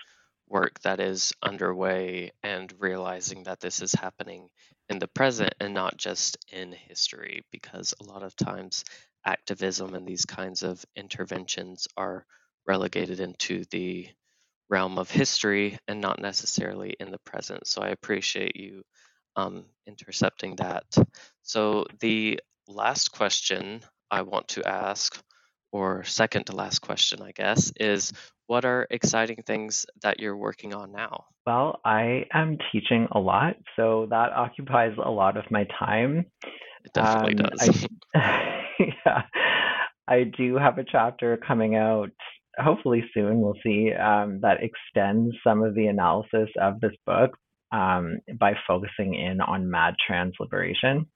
work 0.49 0.79
that 0.81 0.99
is 0.99 1.31
underway 1.43 2.31
and 2.41 2.73
realizing 2.79 3.43
that 3.43 3.59
this 3.59 3.83
is 3.83 3.93
happening 3.93 4.49
in 4.89 4.97
the 4.97 5.07
present 5.07 5.53
and 5.59 5.75
not 5.75 5.95
just 5.95 6.37
in 6.51 6.71
history, 6.71 7.43
because 7.51 7.93
a 8.01 8.03
lot 8.03 8.23
of 8.23 8.35
times 8.35 8.83
activism 9.25 9.95
and 9.95 10.07
these 10.07 10.25
kinds 10.25 10.63
of 10.63 10.83
interventions 10.95 11.87
are 11.97 12.25
relegated 12.67 13.19
into 13.19 13.63
the 13.71 14.07
realm 14.69 14.97
of 14.97 15.09
history 15.11 15.77
and 15.87 16.01
not 16.01 16.21
necessarily 16.21 16.95
in 16.99 17.11
the 17.11 17.19
present. 17.19 17.67
So 17.67 17.81
I 17.81 17.89
appreciate 17.89 18.55
you 18.55 18.83
um, 19.35 19.65
intercepting 19.87 20.55
that. 20.57 20.85
So 21.41 21.85
the 21.99 22.39
last 22.67 23.11
question 23.11 23.81
I 24.09 24.21
want 24.21 24.47
to 24.49 24.67
ask, 24.67 25.21
or 25.71 26.03
second 26.03 26.45
to 26.45 26.55
last 26.55 26.79
question, 26.79 27.21
I 27.21 27.31
guess, 27.31 27.71
is 27.79 28.13
what 28.47 28.65
are 28.65 28.87
exciting 28.89 29.43
things 29.45 29.85
that 30.01 30.19
you're 30.19 30.37
working 30.37 30.73
on 30.73 30.91
now? 30.91 31.25
Well, 31.45 31.81
I 31.83 32.25
am 32.33 32.57
teaching 32.71 33.07
a 33.11 33.19
lot, 33.19 33.55
so 33.75 34.07
that 34.09 34.31
occupies 34.33 34.93
a 35.03 35.09
lot 35.09 35.35
of 35.35 35.49
my 35.49 35.65
time. 35.79 36.25
It 36.83 36.93
definitely 36.93 37.43
um, 37.43 37.49
does. 37.51 37.87
I, 38.15 38.65
yeah, 38.79 39.21
I 40.07 40.23
do 40.23 40.55
have 40.55 40.77
a 40.77 40.83
chapter 40.83 41.37
coming 41.37 41.75
out 41.75 42.11
hopefully 42.57 43.03
soon 43.13 43.41
we'll 43.41 43.57
see 43.63 43.91
um, 43.93 44.39
that 44.41 44.57
extends 44.61 45.35
some 45.43 45.63
of 45.63 45.75
the 45.75 45.87
analysis 45.87 46.49
of 46.61 46.79
this 46.79 46.93
book 47.05 47.31
um, 47.71 48.19
by 48.39 48.53
focusing 48.67 49.15
in 49.15 49.41
on 49.41 49.69
mad 49.69 49.95
trans 50.05 50.33
liberation. 50.39 51.07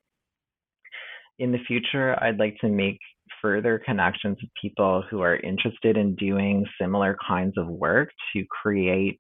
In 1.40 1.52
the 1.52 1.60
future, 1.68 2.18
I'd 2.22 2.40
like 2.40 2.58
to 2.62 2.70
make 2.70 2.98
further 3.42 3.80
connections 3.86 4.38
with 4.42 4.50
people 4.60 5.04
who 5.10 5.22
are 5.22 5.36
interested 5.36 5.98
in 5.98 6.16
doing 6.16 6.66
similar 6.82 7.16
kinds 7.28 7.54
of 7.58 7.68
work 7.68 8.10
to 8.36 8.44
create 8.50 9.20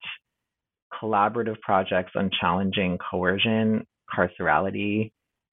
collaborative 0.91 1.59
projects 1.61 2.13
on 2.15 2.31
challenging 2.39 2.97
coercion, 2.97 3.85
carcerality 4.11 5.11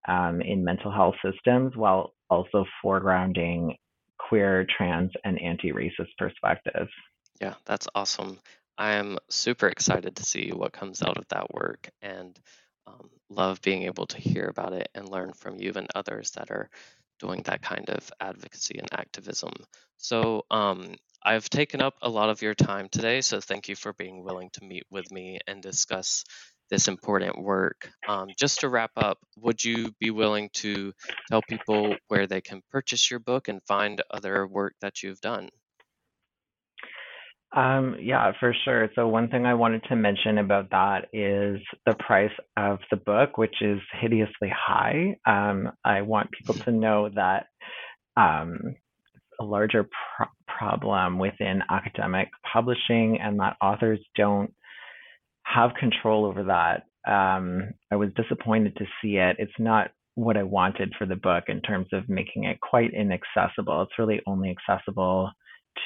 um, 0.08 0.40
in 0.40 0.64
mental 0.64 0.90
health 0.90 1.14
systems 1.24 1.76
while 1.76 2.14
also 2.30 2.64
foregrounding 2.84 3.76
queer, 4.18 4.66
trans, 4.76 5.10
and 5.24 5.40
anti 5.40 5.72
racist 5.72 6.16
perspectives. 6.18 6.90
Yeah, 7.40 7.54
that's 7.64 7.88
awesome. 7.94 8.38
I 8.76 8.92
am 8.92 9.18
super 9.30 9.68
excited 9.68 10.16
to 10.16 10.24
see 10.24 10.50
what 10.50 10.72
comes 10.72 11.02
out 11.02 11.16
of 11.16 11.28
that 11.28 11.52
work 11.52 11.88
and 12.02 12.38
um, 12.86 13.08
love 13.30 13.60
being 13.62 13.84
able 13.84 14.06
to 14.06 14.18
hear 14.18 14.46
about 14.46 14.72
it 14.72 14.88
and 14.94 15.08
learn 15.08 15.32
from 15.32 15.58
you 15.60 15.72
and 15.76 15.88
others 15.94 16.32
that 16.32 16.50
are 16.50 16.68
doing 17.20 17.42
that 17.44 17.62
kind 17.62 17.88
of 17.90 18.10
advocacy 18.20 18.78
and 18.78 18.88
activism. 18.92 19.52
So, 19.96 20.44
um, 20.50 20.94
I've 21.26 21.48
taken 21.48 21.80
up 21.80 21.94
a 22.02 22.08
lot 22.08 22.28
of 22.28 22.42
your 22.42 22.54
time 22.54 22.88
today, 22.90 23.22
so 23.22 23.40
thank 23.40 23.68
you 23.68 23.76
for 23.76 23.94
being 23.94 24.22
willing 24.22 24.50
to 24.54 24.64
meet 24.64 24.84
with 24.90 25.10
me 25.10 25.38
and 25.46 25.62
discuss 25.62 26.24
this 26.70 26.88
important 26.88 27.42
work. 27.42 27.90
Um, 28.08 28.28
just 28.38 28.60
to 28.60 28.68
wrap 28.68 28.92
up, 28.96 29.18
would 29.36 29.62
you 29.62 29.92
be 30.00 30.10
willing 30.10 30.50
to 30.54 30.92
tell 31.30 31.42
people 31.42 31.96
where 32.08 32.26
they 32.26 32.40
can 32.40 32.62
purchase 32.70 33.10
your 33.10 33.20
book 33.20 33.48
and 33.48 33.60
find 33.66 34.02
other 34.10 34.46
work 34.46 34.74
that 34.80 35.02
you've 35.02 35.20
done? 35.20 35.48
Um, 37.54 37.96
yeah, 38.00 38.32
for 38.40 38.52
sure. 38.64 38.90
So 38.96 39.06
one 39.06 39.28
thing 39.28 39.46
I 39.46 39.54
wanted 39.54 39.84
to 39.84 39.94
mention 39.94 40.38
about 40.38 40.70
that 40.70 41.06
is 41.12 41.60
the 41.86 41.94
price 41.94 42.32
of 42.56 42.78
the 42.90 42.96
book, 42.96 43.38
which 43.38 43.54
is 43.60 43.78
hideously 44.00 44.52
high. 44.52 45.16
Um, 45.24 45.70
I 45.84 46.02
want 46.02 46.32
people 46.32 46.54
to 46.54 46.72
know 46.72 47.10
that 47.14 47.46
um, 48.16 48.74
a 49.40 49.44
larger 49.44 49.88
pro- 50.16 50.26
problem 50.48 51.18
within 51.18 51.62
academic 51.70 52.28
publishing 52.52 53.20
and 53.20 53.38
that 53.38 53.56
authors 53.60 54.00
don't 54.16 54.52
have 55.44 55.70
control 55.78 56.24
over 56.24 56.44
that. 56.44 56.84
Um, 57.10 57.74
I 57.92 57.96
was 57.96 58.10
disappointed 58.16 58.76
to 58.76 58.86
see 59.00 59.16
it. 59.16 59.36
It's 59.38 59.52
not 59.58 59.90
what 60.16 60.36
I 60.36 60.42
wanted 60.42 60.92
for 60.98 61.06
the 61.06 61.16
book 61.16 61.44
in 61.48 61.60
terms 61.60 61.88
of 61.92 62.08
making 62.08 62.44
it 62.44 62.60
quite 62.60 62.92
inaccessible. 62.94 63.82
It's 63.82 63.98
really 63.98 64.20
only 64.26 64.50
accessible 64.50 65.30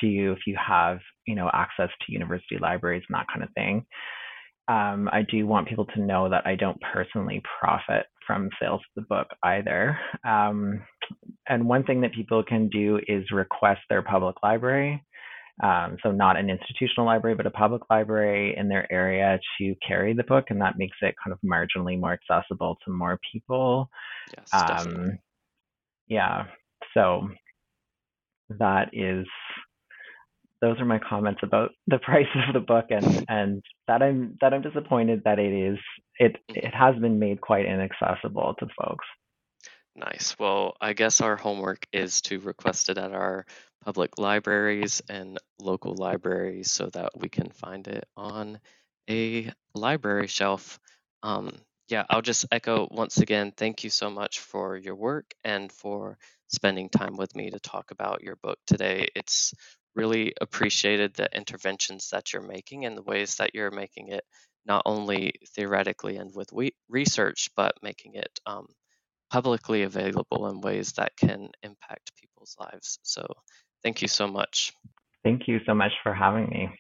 to 0.00 0.06
you 0.06 0.32
if 0.32 0.40
you 0.46 0.56
have, 0.64 0.98
you 1.26 1.34
know, 1.34 1.50
access 1.52 1.88
to 1.88 2.12
university 2.12 2.58
libraries 2.60 3.02
and 3.08 3.18
that 3.18 3.26
kind 3.32 3.42
of 3.42 3.50
thing. 3.54 3.86
Um, 4.68 5.08
I 5.10 5.22
do 5.22 5.46
want 5.46 5.68
people 5.68 5.86
to 5.86 6.00
know 6.00 6.28
that 6.28 6.46
I 6.46 6.54
don't 6.54 6.78
personally 6.92 7.42
profit 7.58 8.04
from 8.26 8.50
sales 8.60 8.82
of 8.82 9.02
the 9.02 9.08
book 9.08 9.28
either. 9.42 9.98
Um, 10.24 10.82
and 11.48 11.66
one 11.66 11.84
thing 11.84 12.02
that 12.02 12.12
people 12.12 12.42
can 12.42 12.68
do 12.68 13.00
is 13.08 13.24
request 13.32 13.80
their 13.88 14.02
public 14.02 14.36
library. 14.42 15.02
Um, 15.62 15.96
so 16.02 16.12
not 16.12 16.38
an 16.38 16.50
institutional 16.50 17.06
library, 17.06 17.34
but 17.34 17.46
a 17.46 17.50
public 17.50 17.82
library 17.90 18.54
in 18.56 18.68
their 18.68 18.90
area 18.92 19.40
to 19.58 19.74
carry 19.86 20.14
the 20.14 20.22
book, 20.22 20.46
and 20.50 20.60
that 20.60 20.78
makes 20.78 20.96
it 21.02 21.14
kind 21.22 21.32
of 21.32 21.38
marginally 21.44 21.98
more 21.98 22.12
accessible 22.12 22.78
to 22.84 22.92
more 22.92 23.18
people. 23.32 23.90
Yes, 24.36 24.48
um, 24.52 25.18
yeah. 26.06 26.44
So 26.94 27.28
that 28.50 28.90
is 28.92 29.26
those 30.60 30.80
are 30.80 30.84
my 30.84 30.98
comments 30.98 31.40
about 31.42 31.70
the 31.86 31.98
price 32.02 32.26
of 32.34 32.54
the 32.54 32.60
book 32.60 32.86
and 32.90 33.24
and 33.28 33.62
that 33.86 34.02
I'm 34.02 34.36
that 34.40 34.54
I'm 34.54 34.62
disappointed 34.62 35.22
that 35.24 35.38
it 35.38 35.52
is 35.52 35.78
it 36.18 36.32
mm-hmm. 36.32 36.66
it 36.66 36.74
has 36.74 36.96
been 36.96 37.18
made 37.18 37.40
quite 37.40 37.66
inaccessible 37.66 38.54
to 38.58 38.66
folks. 38.80 39.06
Nice. 39.96 40.36
Well, 40.38 40.76
I 40.80 40.92
guess 40.92 41.20
our 41.20 41.34
homework 41.34 41.84
is 41.92 42.20
to 42.22 42.38
request 42.38 42.88
it 42.88 42.98
at 42.98 43.12
our 43.12 43.46
public 43.84 44.18
libraries 44.18 45.02
and 45.08 45.38
local 45.58 45.94
libraries 45.94 46.70
so 46.70 46.86
that 46.90 47.10
we 47.16 47.28
can 47.28 47.50
find 47.50 47.88
it 47.88 48.04
on 48.16 48.60
a 49.08 49.50
library 49.74 50.26
shelf. 50.26 50.78
Um, 51.22 51.52
yeah, 51.88 52.04
I'll 52.10 52.22
just 52.22 52.46
echo 52.52 52.86
once 52.90 53.18
again 53.18 53.52
thank 53.56 53.82
you 53.84 53.90
so 53.90 54.10
much 54.10 54.40
for 54.40 54.76
your 54.76 54.94
work 54.94 55.32
and 55.44 55.72
for 55.72 56.18
spending 56.48 56.90
time 56.90 57.16
with 57.16 57.34
me 57.34 57.50
to 57.50 57.60
talk 57.60 57.90
about 57.90 58.22
your 58.22 58.36
book 58.36 58.58
today. 58.66 59.08
It's 59.14 59.54
really 59.94 60.34
appreciated 60.40 61.14
the 61.14 61.28
interventions 61.34 62.10
that 62.10 62.32
you're 62.32 62.42
making 62.42 62.84
and 62.84 62.96
the 62.96 63.02
ways 63.02 63.36
that 63.36 63.54
you're 63.54 63.70
making 63.70 64.08
it 64.08 64.24
not 64.66 64.82
only 64.84 65.32
theoretically 65.54 66.16
and 66.18 66.30
with 66.34 66.50
research, 66.88 67.48
but 67.56 67.72
making 67.82 68.14
it 68.14 68.38
um, 68.46 68.66
publicly 69.30 69.82
available 69.82 70.48
in 70.48 70.60
ways 70.60 70.92
that 70.92 71.16
can 71.16 71.50
impact 71.62 72.12
people's 72.20 72.54
lives. 72.60 72.98
So, 73.02 73.26
Thank 73.82 74.02
you 74.02 74.08
so 74.08 74.26
much. 74.28 74.72
Thank 75.24 75.48
you 75.48 75.60
so 75.66 75.74
much 75.74 75.92
for 76.02 76.14
having 76.14 76.48
me. 76.50 76.70